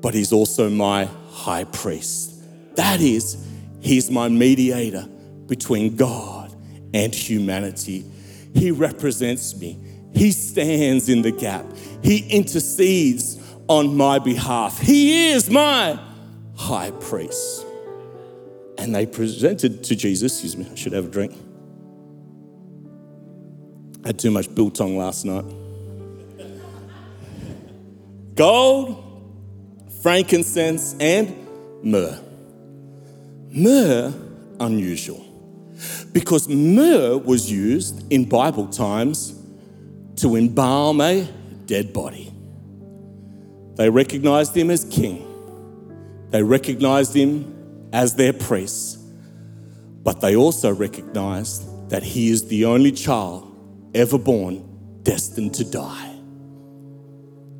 but 0.00 0.14
he's 0.14 0.32
also 0.32 0.68
my 0.68 1.08
high 1.30 1.64
priest. 1.64 2.34
That 2.74 3.00
is, 3.00 3.46
he's 3.80 4.10
my 4.10 4.28
mediator 4.28 5.08
between 5.46 5.94
God 5.94 6.52
and 6.92 7.14
humanity. 7.14 8.04
He 8.52 8.72
represents 8.72 9.56
me, 9.56 9.78
he 10.12 10.32
stands 10.32 11.08
in 11.08 11.22
the 11.22 11.30
gap, 11.30 11.66
he 12.02 12.26
intercedes 12.28 13.45
on 13.68 13.96
my 13.96 14.18
behalf. 14.18 14.78
He 14.80 15.30
is 15.30 15.50
my 15.50 15.98
high 16.56 16.90
priest. 16.92 17.64
And 18.78 18.94
they 18.94 19.06
presented 19.06 19.84
to 19.84 19.96
Jesus, 19.96 20.32
excuse 20.32 20.56
me, 20.56 20.68
I 20.70 20.74
should 20.74 20.92
have 20.92 21.06
a 21.06 21.08
drink. 21.08 21.32
I 24.04 24.08
had 24.08 24.18
too 24.18 24.30
much 24.30 24.54
biltong 24.54 24.96
last 24.96 25.24
night. 25.24 25.44
Gold, 28.34 29.02
frankincense, 30.02 30.94
and 31.00 31.34
myrrh. 31.82 32.20
Myrrh, 33.48 34.12
unusual. 34.60 35.24
Because 36.12 36.48
myrrh 36.48 37.16
was 37.16 37.50
used 37.50 38.12
in 38.12 38.28
Bible 38.28 38.68
times 38.68 39.34
to 40.16 40.36
embalm 40.36 41.00
a 41.00 41.28
dead 41.64 41.92
body. 41.92 42.32
They 43.76 43.90
recognized 43.90 44.56
him 44.56 44.70
as 44.70 44.84
king, 44.84 45.22
they 46.30 46.42
recognized 46.42 47.14
him 47.14 47.88
as 47.92 48.16
their 48.16 48.32
priest, 48.32 48.98
but 50.02 50.20
they 50.20 50.34
also 50.34 50.72
recognized 50.72 51.90
that 51.90 52.02
he 52.02 52.30
is 52.30 52.48
the 52.48 52.64
only 52.64 52.92
child 52.92 53.54
ever 53.94 54.18
born 54.18 55.00
destined 55.02 55.54
to 55.54 55.64
die. 55.64 56.14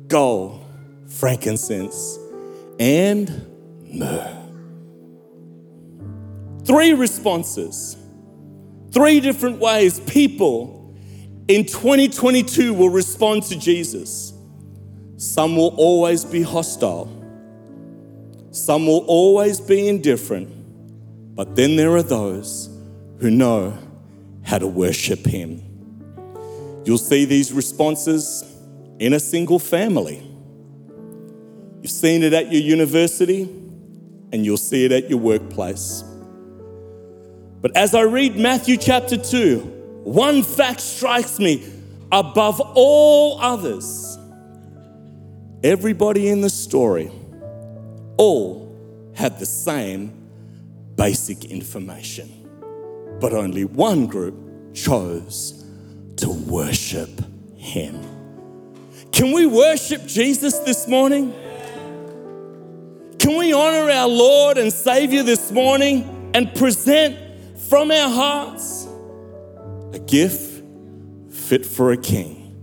Gold, 0.07 0.65
frankincense, 1.07 2.19
and 2.79 3.29
myrrh. 3.83 4.33
Three 6.65 6.93
responses, 6.93 7.95
three 8.91 9.19
different 9.19 9.59
ways 9.59 9.99
people 10.01 10.95
in 11.47 11.65
2022 11.65 12.73
will 12.73 12.89
respond 12.89 13.43
to 13.43 13.57
Jesus. 13.57 14.33
Some 15.17 15.55
will 15.55 15.73
always 15.77 16.23
be 16.23 16.43
hostile, 16.43 17.11
some 18.51 18.85
will 18.85 19.03
always 19.07 19.59
be 19.59 19.87
indifferent, 19.87 20.47
but 21.35 21.55
then 21.55 21.75
there 21.75 21.95
are 21.95 22.03
those 22.03 22.69
who 23.19 23.31
know 23.31 23.77
how 24.43 24.59
to 24.59 24.67
worship 24.67 25.25
Him. 25.25 25.61
You'll 26.85 26.99
see 26.99 27.25
these 27.25 27.51
responses 27.51 28.43
in 28.99 29.13
a 29.13 29.19
single 29.19 29.59
family. 29.59 30.23
You've 31.81 31.91
seen 31.91 32.21
it 32.21 32.33
at 32.33 32.51
your 32.51 32.61
university, 32.61 33.43
and 34.31 34.45
you'll 34.45 34.57
see 34.57 34.85
it 34.85 34.91
at 34.91 35.09
your 35.09 35.19
workplace. 35.19 36.03
But 37.61 37.75
as 37.75 37.95
I 37.95 38.01
read 38.01 38.37
Matthew 38.37 38.77
chapter 38.77 39.17
2, 39.17 39.59
one 40.03 40.43
fact 40.43 40.79
strikes 40.79 41.39
me 41.39 41.65
above 42.11 42.61
all 42.61 43.39
others. 43.41 44.16
Everybody 45.67 46.29
in 46.29 46.39
the 46.39 46.49
story 46.49 47.11
all 48.15 48.73
had 49.13 49.37
the 49.37 49.45
same 49.45 50.13
basic 50.95 51.43
information, 51.43 52.31
but 53.19 53.33
only 53.33 53.65
one 53.65 54.07
group 54.07 54.73
chose 54.73 55.65
to 56.15 56.29
worship 56.29 57.09
Him. 57.57 58.01
Can 59.11 59.33
we 59.33 59.45
worship 59.45 60.05
Jesus 60.05 60.57
this 60.59 60.87
morning? 60.87 61.33
Can 63.19 63.37
we 63.37 63.51
honor 63.51 63.91
our 63.91 64.07
Lord 64.07 64.57
and 64.57 64.71
Savior 64.71 65.21
this 65.21 65.51
morning 65.51 66.31
and 66.33 66.55
present 66.55 67.17
from 67.59 67.91
our 67.91 68.09
hearts 68.09 68.87
a 69.91 69.99
gift 69.99 70.63
fit 71.29 71.65
for 71.65 71.91
a 71.91 71.97
king 71.97 72.55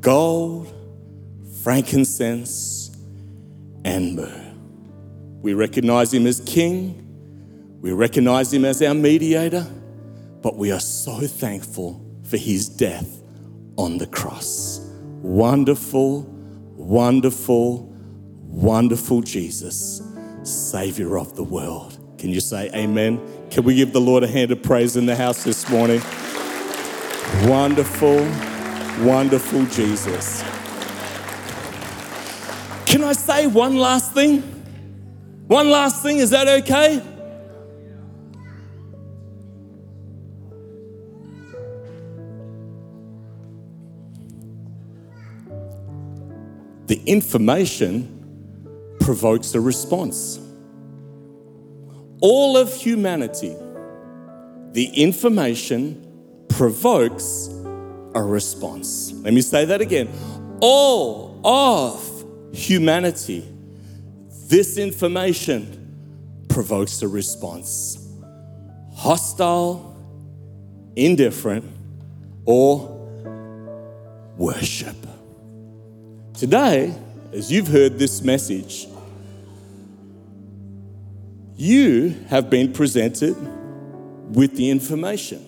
gold, 0.00 0.72
frankincense, 1.62 2.90
and 3.84 4.16
myrrh. 4.16 4.54
We 5.42 5.54
recognize 5.54 6.12
him 6.12 6.26
as 6.26 6.40
king, 6.40 6.98
we 7.80 7.92
recognize 7.92 8.52
him 8.52 8.64
as 8.64 8.82
our 8.82 8.94
mediator, 8.94 9.66
but 10.42 10.56
we 10.56 10.72
are 10.72 10.80
so 10.80 11.20
thankful 11.20 12.04
for 12.24 12.36
his 12.36 12.68
death 12.68 13.22
on 13.76 13.98
the 13.98 14.06
cross. 14.06 14.80
Wonderful, 15.22 16.22
wonderful, 16.74 17.92
wonderful 18.42 19.20
Jesus, 19.20 20.02
Savior 20.42 21.16
of 21.16 21.36
the 21.36 21.44
world. 21.44 21.98
Can 22.18 22.30
you 22.30 22.40
say 22.40 22.70
amen? 22.74 23.20
Can 23.50 23.62
we 23.62 23.76
give 23.76 23.92
the 23.92 24.00
Lord 24.00 24.24
a 24.24 24.28
hand 24.28 24.50
of 24.50 24.62
praise 24.62 24.96
in 24.96 25.06
the 25.06 25.14
house 25.16 25.44
this 25.44 25.68
morning? 25.68 26.00
Wonderful, 27.48 28.16
wonderful 29.04 29.64
Jesus. 29.66 30.42
Can 33.02 33.08
I 33.08 33.14
say 33.14 33.48
one 33.48 33.78
last 33.78 34.12
thing? 34.12 34.42
One 35.48 35.68
last 35.68 36.04
thing, 36.04 36.18
is 36.18 36.30
that 36.30 36.46
okay? 36.46 37.02
The 46.86 47.02
information 47.04 48.96
provokes 49.00 49.52
a 49.56 49.60
response 49.60 50.38
all 52.20 52.56
of 52.56 52.72
humanity, 52.72 53.56
the 54.70 54.86
information 54.94 56.46
provokes 56.48 57.48
a 58.14 58.22
response. 58.22 59.10
Let 59.12 59.34
me 59.34 59.40
say 59.40 59.64
that 59.64 59.80
again. 59.80 60.08
All 60.60 61.40
of 61.44 62.11
humanity, 62.52 63.46
this 64.48 64.76
information 64.78 65.78
provokes 66.48 67.02
a 67.02 67.08
response 67.08 67.98
hostile, 68.94 69.96
indifferent, 70.94 71.64
or 72.44 72.88
worship. 74.36 74.96
Today, 76.34 76.94
as 77.32 77.50
you've 77.50 77.68
heard 77.68 77.98
this 77.98 78.22
message, 78.22 78.86
you 81.56 82.10
have 82.28 82.50
been 82.50 82.72
presented 82.72 83.36
with 84.34 84.56
the 84.56 84.70
information, 84.70 85.44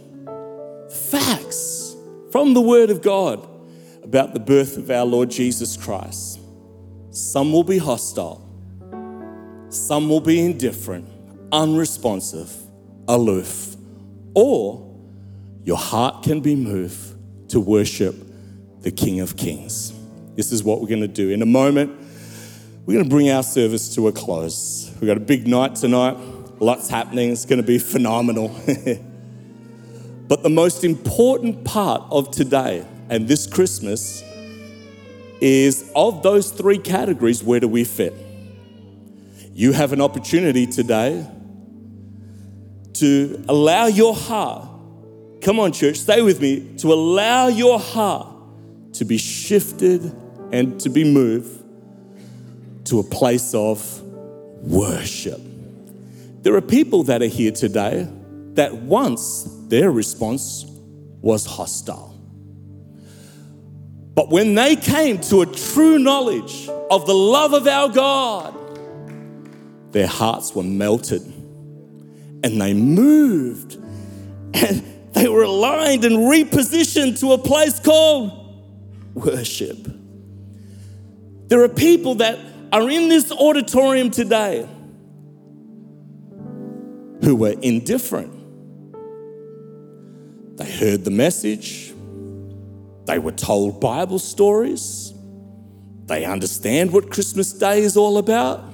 facts 0.91 1.95
from 2.33 2.55
the 2.55 2.61
Word 2.61 2.91
of 2.91 3.03
God 3.03 3.47
about 4.03 4.35
the 4.35 4.41
birth 4.41 4.77
of 4.77 4.91
our 4.91 5.05
Lord 5.05 5.31
Jesus 5.31 5.77
Christ. 5.77 6.41
Some 7.15 7.53
will 7.53 7.63
be 7.63 7.79
hostile, 7.79 8.45
some 9.69 10.09
will 10.09 10.21
be 10.21 10.45
indifferent, 10.45 11.09
unresponsive, 11.53 12.53
aloof, 13.07 13.77
or 14.35 14.93
your 15.63 15.77
heart 15.77 16.25
can 16.25 16.41
be 16.41 16.57
moved 16.57 17.17
to 17.51 17.61
worship 17.61 18.17
the 18.81 18.91
King 18.91 19.21
of 19.21 19.37
Kings. 19.37 19.93
This 20.35 20.51
is 20.51 20.65
what 20.65 20.81
we're 20.81 20.89
going 20.89 21.03
to 21.03 21.07
do. 21.07 21.31
In 21.31 21.41
a 21.41 21.47
moment, 21.47 21.97
we're 22.85 22.95
going 22.95 23.05
to 23.05 23.11
bring 23.11 23.31
our 23.31 23.45
service 23.45 23.95
to 23.95 24.09
a 24.09 24.13
close. 24.13 24.91
We've 25.01 25.07
got 25.07 25.17
a 25.17 25.21
big 25.21 25.47
night 25.47 25.77
tonight, 25.77 26.17
lots 26.59 26.89
happening. 26.89 27.31
It's 27.31 27.45
going 27.45 27.61
to 27.61 27.67
be 27.67 27.79
phenomenal. 27.93 28.49
but 30.27 30.43
the 30.43 30.51
most 30.51 30.83
important 30.83 31.65
part 31.65 32.03
of 32.11 32.33
today 32.33 32.85
and 33.09 33.29
this 33.29 33.47
Christmas 33.47 34.25
is 35.45 35.93
of 35.95 36.23
those 36.23 36.51
three 36.51 36.79
categories, 36.79 37.45
where 37.45 37.61
do 37.61 37.69
we 37.69 37.85
fit? 37.85 38.15
You 39.53 39.73
have 39.73 39.93
an 39.93 40.01
opportunity 40.01 40.67
today 40.67 41.27
to 42.95 43.45
allow 43.47 43.87
your 43.87 44.15
heart, 44.15 44.67
come 45.43 45.61
on, 45.61 45.73
church, 45.73 45.99
stay 45.99 46.23
with 46.23 46.41
me, 46.41 46.75
to 46.79 46.95
allow 46.95 47.49
your 47.49 47.79
heart 47.79 48.27
to 48.95 49.05
be 49.05 49.19
shifted 49.19 50.17
and 50.51 50.81
to 50.81 50.89
be 50.89 51.05
moved 51.05 51.63
to 52.87 53.01
a 53.01 53.05
place 53.05 53.53
of 53.53 54.01
worship. 54.63 55.41
There 56.41 56.55
are 56.55 56.63
people 56.63 57.03
that 57.05 57.21
are 57.21 57.27
here 57.27 57.53
today 57.53 58.09
that 58.55 58.75
once 58.75 59.47
their 59.69 59.91
response 59.91 60.65
was 61.21 61.45
hostile. 61.45 62.14
But 64.15 64.31
when 64.31 64.55
they 64.55 64.77
came 64.77 65.21
to 65.23 65.43
a 65.43 65.47
true 65.47 65.99
knowledge 65.99 66.69
of 66.91 67.07
the 67.07 67.15
love 67.15 67.53
of 67.53 67.67
our 67.67 67.89
God, 67.89 68.55
their 69.93 70.07
hearts 70.07 70.55
were 70.55 70.63
melted 70.63 71.23
and 71.23 72.61
they 72.61 72.75
moved 72.75 73.75
and 74.55 74.85
they 75.13 75.29
were 75.29 75.45
aligned 75.45 76.05
and 76.05 76.17
repositioned 76.17 77.19
to 77.21 77.33
a 77.33 77.39
place 77.39 77.81
called 77.81 78.31
worship. 79.15 79.79
There 81.49 81.63
are 81.63 81.69
people 81.69 82.17
that 82.17 82.39
are 82.73 82.91
in 82.91 83.09
this 83.09 83.31
auditorium 83.33 84.11
today 84.11 84.69
who 87.23 87.37
were 87.37 87.55
indifferent. 87.63 88.33
They 90.57 90.71
heard 90.71 91.05
the 91.05 91.11
message, 91.11 91.94
they 93.07 93.19
were 93.19 93.33
told 93.33 93.81
Bible 93.81 94.19
stories, 94.19 95.13
they 96.07 96.25
understand 96.25 96.93
what 96.93 97.11
Christmas 97.11 97.53
Day 97.53 97.81
is 97.81 97.97
all 97.97 98.19
about, 98.19 98.65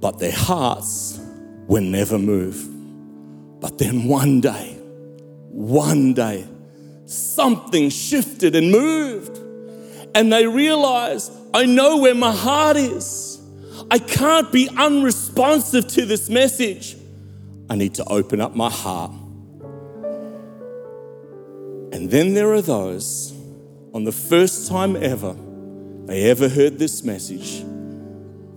but 0.00 0.18
their 0.18 0.32
hearts 0.32 1.20
were 1.66 1.80
never 1.80 2.18
moved. 2.18 2.68
But 3.60 3.78
then 3.78 4.04
one 4.04 4.40
day, 4.40 4.76
one 5.50 6.14
day, 6.14 6.46
something 7.06 7.90
shifted 7.90 8.56
and 8.56 8.70
moved, 8.70 9.38
and 10.14 10.32
they 10.32 10.46
realized 10.46 11.32
I 11.52 11.66
know 11.66 11.98
where 11.98 12.14
my 12.14 12.32
heart 12.32 12.76
is. 12.76 13.40
I 13.90 13.98
can't 13.98 14.50
be 14.52 14.68
unresponsive 14.76 15.88
to 15.88 16.06
this 16.06 16.28
message. 16.28 16.96
I 17.68 17.76
need 17.76 17.94
to 17.94 18.04
open 18.04 18.40
up 18.40 18.54
my 18.54 18.70
heart 18.70 19.10
and 22.00 22.10
then 22.10 22.32
there 22.32 22.50
are 22.54 22.62
those 22.62 23.30
on 23.92 24.04
the 24.04 24.12
first 24.12 24.70
time 24.70 24.96
ever 24.96 25.36
they 26.06 26.30
ever 26.30 26.48
heard 26.48 26.78
this 26.78 27.04
message, 27.04 27.62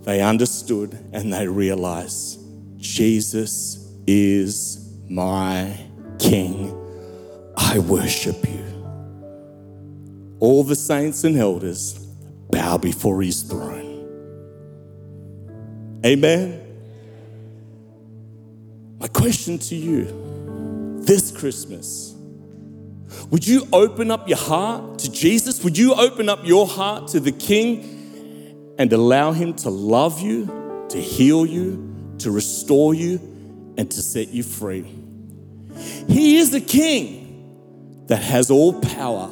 they 0.04 0.22
understood 0.22 0.98
and 1.12 1.30
they 1.30 1.46
realized 1.46 2.40
Jesus 2.78 3.86
is 4.06 4.98
my 5.10 5.78
King. 6.18 6.72
I 7.54 7.80
worship 7.80 8.48
you. 8.48 8.64
All 10.40 10.64
the 10.64 10.74
saints 10.74 11.24
and 11.24 11.36
elders 11.36 11.98
bow 12.50 12.78
before 12.78 13.20
his 13.20 13.42
throne. 13.42 14.08
Amen. 16.02 16.62
My 18.98 19.08
question 19.08 19.58
to 19.58 19.76
you 19.76 21.02
this 21.02 21.30
Christmas 21.30 22.13
would 23.34 23.44
you 23.44 23.66
open 23.72 24.12
up 24.12 24.28
your 24.28 24.38
heart 24.38 25.00
to 25.00 25.10
Jesus? 25.10 25.64
Would 25.64 25.76
you 25.76 25.92
open 25.92 26.28
up 26.28 26.46
your 26.46 26.68
heart 26.68 27.08
to 27.08 27.18
the 27.18 27.32
King 27.32 28.76
and 28.78 28.92
allow 28.92 29.32
him 29.32 29.54
to 29.54 29.70
love 29.70 30.20
you, 30.20 30.86
to 30.90 31.00
heal 31.00 31.44
you, 31.44 32.14
to 32.18 32.30
restore 32.30 32.94
you, 32.94 33.16
and 33.76 33.90
to 33.90 34.02
set 34.02 34.28
you 34.28 34.44
free? 34.44 34.84
He 36.06 36.36
is 36.36 36.52
the 36.52 36.60
King 36.60 38.04
that 38.06 38.22
has 38.22 38.52
all 38.52 38.80
power, 38.80 39.26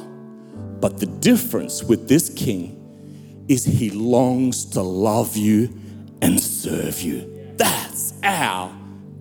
but 0.81 0.99
the 0.99 1.05
difference 1.05 1.81
with 1.81 2.09
this 2.09 2.29
King 2.29 3.45
is 3.47 3.63
he 3.63 3.89
longs 3.89 4.65
to 4.71 4.81
love 4.81 5.37
you 5.37 5.73
and 6.21 6.41
serve 6.41 6.99
you. 6.99 7.53
That's 7.55 8.15
our 8.21 8.69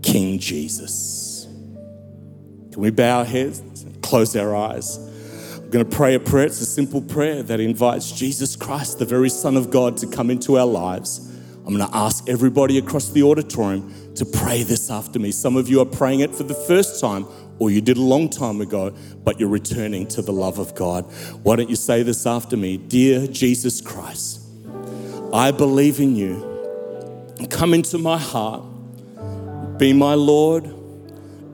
King 0.02 0.40
Jesus. 0.40 1.46
Can 2.72 2.82
we 2.82 2.90
bow 2.90 3.18
our 3.18 3.24
heads 3.24 3.62
close 4.02 4.36
our 4.36 4.54
eyes? 4.54 4.98
I'm 5.56 5.70
going 5.70 5.88
to 5.88 5.96
pray 5.96 6.14
a 6.14 6.20
prayer. 6.20 6.46
It's 6.46 6.60
a 6.60 6.66
simple 6.66 7.00
prayer 7.00 7.42
that 7.42 7.60
invites 7.60 8.12
Jesus 8.12 8.56
Christ, 8.56 8.98
the 8.98 9.04
very 9.04 9.30
Son 9.30 9.56
of 9.56 9.70
God, 9.70 9.96
to 9.98 10.06
come 10.06 10.30
into 10.30 10.58
our 10.58 10.66
lives. 10.66 11.28
I'm 11.66 11.76
going 11.76 11.88
to 11.88 11.96
ask 11.96 12.28
everybody 12.28 12.76
across 12.78 13.10
the 13.10 13.22
auditorium 13.22 14.14
to 14.16 14.26
pray 14.26 14.64
this 14.64 14.90
after 14.90 15.18
me. 15.18 15.30
Some 15.30 15.56
of 15.56 15.68
you 15.68 15.80
are 15.80 15.86
praying 15.86 16.20
it 16.20 16.34
for 16.34 16.42
the 16.42 16.54
first 16.54 17.00
time, 17.00 17.26
or 17.58 17.70
you 17.70 17.80
did 17.80 17.96
a 17.96 18.02
long 18.02 18.28
time 18.28 18.60
ago, 18.60 18.92
but 19.24 19.38
you're 19.38 19.48
returning 19.48 20.06
to 20.08 20.22
the 20.22 20.32
love 20.32 20.58
of 20.58 20.74
God. 20.74 21.04
Why 21.42 21.56
don't 21.56 21.70
you 21.70 21.76
say 21.76 22.02
this 22.02 22.26
after 22.26 22.56
me? 22.56 22.76
Dear 22.76 23.26
Jesus 23.28 23.80
Christ, 23.80 24.40
I 25.32 25.52
believe 25.52 26.00
in 26.00 26.16
you 26.16 26.48
come 27.48 27.74
into 27.74 27.98
my 27.98 28.18
heart, 28.18 28.64
be 29.78 29.92
my 29.92 30.14
Lord, 30.14 30.64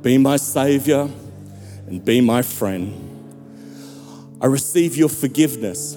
be 0.03 0.19
my 0.19 0.37
Savior, 0.37 1.09
and 1.89 2.05
be 2.05 2.21
my 2.21 2.43
friend. 2.43 3.05
I 4.43 4.47
receive 4.47 4.97
your 4.97 5.09
forgiveness. 5.09 5.97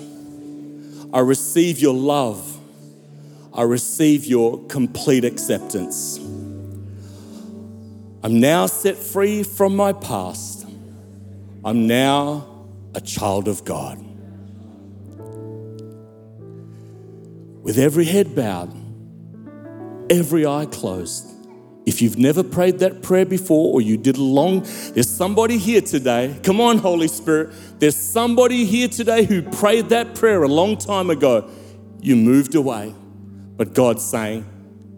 I 1.14 1.20
receive 1.20 1.80
your 1.80 1.94
love. 1.94 2.58
I 3.54 3.64
receive 3.64 4.26
your 4.26 4.64
complete 4.68 5.26
acceptance. 5.26 6.18
I'm 8.24 8.39
now 8.39 8.68
set 8.68 8.96
free 8.96 9.44
from 9.44 9.76
my 9.76 9.92
past. 9.92 10.66
I'm 11.66 11.88
now 11.88 12.48
a 12.96 13.02
child 13.02 13.50
of 13.50 13.66
God. 13.66 14.00
With 17.64 17.78
every 17.78 18.06
head 18.06 18.34
bowed, 18.34 18.74
every 20.10 20.46
eye 20.46 20.68
closed. 20.68 21.30
If 21.86 22.01
you've 22.01 22.17
never 22.17 22.43
prayed 22.43 22.79
that 22.79 23.01
prayer 23.01 23.25
before 23.25 23.73
or 23.73 23.82
you 23.82 23.97
did 23.97 24.17
a 24.17 24.21
long, 24.21 24.61
there's 24.93 25.09
somebody 25.09 25.57
here 25.57 25.82
today. 25.82 26.39
Come 26.43 26.61
on, 26.61 26.77
Holy 26.77 27.07
Spirit. 27.07 27.53
There's 27.79 27.95
somebody 27.95 28.65
here 28.65 28.88
today 28.88 29.25
who 29.25 29.41
prayed 29.41 29.89
that 29.89 30.13
prayer 30.13 30.43
a 30.43 30.47
long 30.47 30.77
time 30.77 31.09
ago. 31.09 31.49
You 31.99 32.15
moved 32.15 32.53
away, 32.53 32.93
but 33.57 33.73
God's 33.73 34.05
saying, 34.05 34.45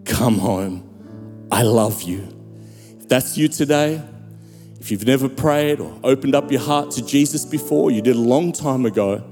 Come 0.05 0.37
home. 0.39 0.89
I 1.51 1.63
love 1.63 2.01
you. 2.01 2.27
If 2.99 3.07
that's 3.07 3.37
you 3.37 3.47
today, 3.47 4.01
if 4.79 4.91
you've 4.91 5.07
never 5.07 5.29
prayed 5.29 5.79
or 5.79 5.97
opened 6.03 6.35
up 6.35 6.51
your 6.51 6.59
heart 6.59 6.91
to 6.91 7.05
Jesus 7.05 7.45
before, 7.45 7.91
you 7.91 8.01
did 8.01 8.17
a 8.17 8.19
long 8.19 8.51
time 8.51 8.85
ago, 8.85 9.23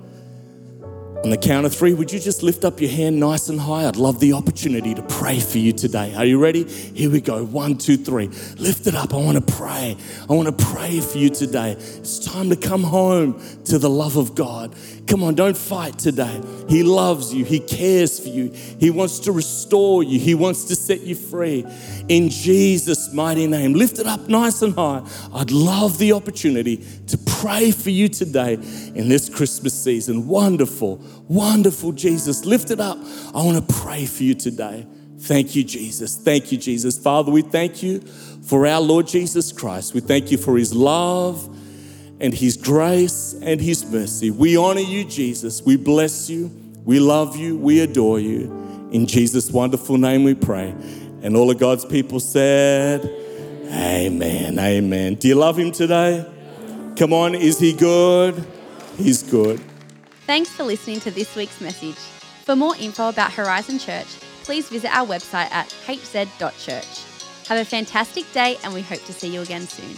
on 1.23 1.29
the 1.29 1.37
count 1.37 1.67
of 1.67 1.75
three, 1.75 1.93
would 1.93 2.11
you 2.11 2.19
just 2.19 2.41
lift 2.41 2.65
up 2.65 2.81
your 2.81 2.89
hand 2.89 3.19
nice 3.19 3.47
and 3.47 3.59
high? 3.59 3.87
I'd 3.87 3.95
love 3.95 4.19
the 4.19 4.33
opportunity 4.33 4.95
to 4.95 5.03
pray 5.03 5.39
for 5.39 5.59
you 5.59 5.71
today. 5.71 6.15
Are 6.15 6.25
you 6.25 6.39
ready? 6.39 6.63
Here 6.63 7.11
we 7.11 7.21
go. 7.21 7.45
One, 7.45 7.77
two, 7.77 7.95
three. 7.95 8.27
Lift 8.57 8.87
it 8.87 8.95
up. 8.95 9.13
I 9.13 9.17
want 9.17 9.37
to 9.37 9.53
pray. 9.53 9.95
I 10.27 10.33
want 10.33 10.47
to 10.47 10.65
pray 10.65 10.99
for 10.99 11.19
you 11.19 11.29
today. 11.29 11.73
It's 11.73 12.17
time 12.25 12.49
to 12.49 12.55
come 12.55 12.81
home 12.83 13.39
to 13.65 13.77
the 13.77 13.89
love 13.89 14.17
of 14.17 14.33
God. 14.33 14.75
Come 15.05 15.23
on, 15.23 15.35
don't 15.35 15.57
fight 15.57 15.99
today. 15.99 16.41
He 16.67 16.81
loves 16.81 17.33
you. 17.33 17.45
He 17.45 17.59
cares 17.59 18.19
for 18.19 18.29
you. 18.29 18.49
He 18.79 18.89
wants 18.89 19.19
to 19.19 19.31
restore 19.31 20.01
you. 20.01 20.17
He 20.17 20.33
wants 20.33 20.65
to 20.65 20.75
set 20.75 21.01
you 21.01 21.13
free. 21.13 21.65
In 22.07 22.29
Jesus' 22.29 23.13
mighty 23.13 23.45
name, 23.45 23.73
lift 23.73 23.99
it 23.99 24.07
up 24.07 24.21
nice 24.27 24.63
and 24.63 24.73
high. 24.73 25.03
I'd 25.33 25.51
love 25.51 25.99
the 25.99 26.13
opportunity 26.13 26.83
to 27.07 27.17
pray 27.41 27.71
for 27.71 27.89
you 27.89 28.07
today 28.07 28.53
in 28.53 29.09
this 29.09 29.29
Christmas 29.29 29.73
season. 29.73 30.27
Wonderful, 30.27 30.97
wonderful 31.27 31.91
Jesus. 31.91 32.45
Lift 32.45 32.71
it 32.71 32.79
up. 32.79 32.97
I 33.33 33.43
want 33.43 33.67
to 33.67 33.73
pray 33.73 34.05
for 34.05 34.23
you 34.23 34.35
today. 34.35 34.85
Thank 35.19 35.55
you, 35.55 35.63
Jesus. 35.63 36.17
Thank 36.17 36.51
you, 36.51 36.57
Jesus. 36.57 36.97
Father, 36.97 37.31
we 37.31 37.41
thank 37.41 37.83
you 37.83 38.01
for 38.01 38.65
our 38.67 38.81
Lord 38.81 39.07
Jesus 39.07 39.51
Christ. 39.51 39.93
We 39.93 40.01
thank 40.01 40.31
you 40.31 40.37
for 40.37 40.57
his 40.57 40.73
love 40.73 41.47
and 42.21 42.33
His 42.33 42.55
grace 42.55 43.35
and 43.41 43.59
His 43.59 43.83
mercy. 43.83 44.29
We 44.29 44.55
honor 44.55 44.81
you, 44.81 45.03
Jesus. 45.03 45.61
We 45.63 45.75
bless 45.75 46.29
you. 46.29 46.51
We 46.85 46.99
love 46.99 47.35
you. 47.35 47.57
We 47.57 47.81
adore 47.81 48.19
you. 48.19 48.89
In 48.91 49.07
Jesus' 49.07 49.49
wonderful 49.49 49.97
name 49.97 50.23
we 50.23 50.35
pray. 50.35 50.69
And 51.23 51.35
all 51.35 51.49
of 51.49 51.57
God's 51.57 51.83
people 51.83 52.19
said, 52.19 53.03
Amen. 53.71 54.59
Amen. 54.59 55.15
Do 55.15 55.27
you 55.27 55.35
love 55.35 55.57
Him 55.57 55.71
today? 55.71 56.25
Come 57.01 57.13
on, 57.13 57.33
is 57.33 57.57
He 57.57 57.73
good? 57.73 58.45
He's 58.95 59.23
good. 59.23 59.59
Thanks 60.27 60.51
for 60.51 60.63
listening 60.63 60.99
to 60.99 61.09
this 61.09 61.35
week's 61.35 61.59
message. 61.59 61.95
For 62.45 62.55
more 62.55 62.75
info 62.79 63.09
about 63.09 63.31
Horizon 63.31 63.79
Church, 63.79 64.05
please 64.43 64.69
visit 64.69 64.95
our 64.95 65.07
website 65.07 65.49
at 65.49 65.69
hz.church. 65.87 67.47
Have 67.47 67.57
a 67.57 67.65
fantastic 67.65 68.31
day, 68.33 68.59
and 68.63 68.71
we 68.71 68.83
hope 68.83 69.03
to 69.05 69.13
see 69.13 69.33
you 69.33 69.41
again 69.41 69.63
soon. 69.63 69.95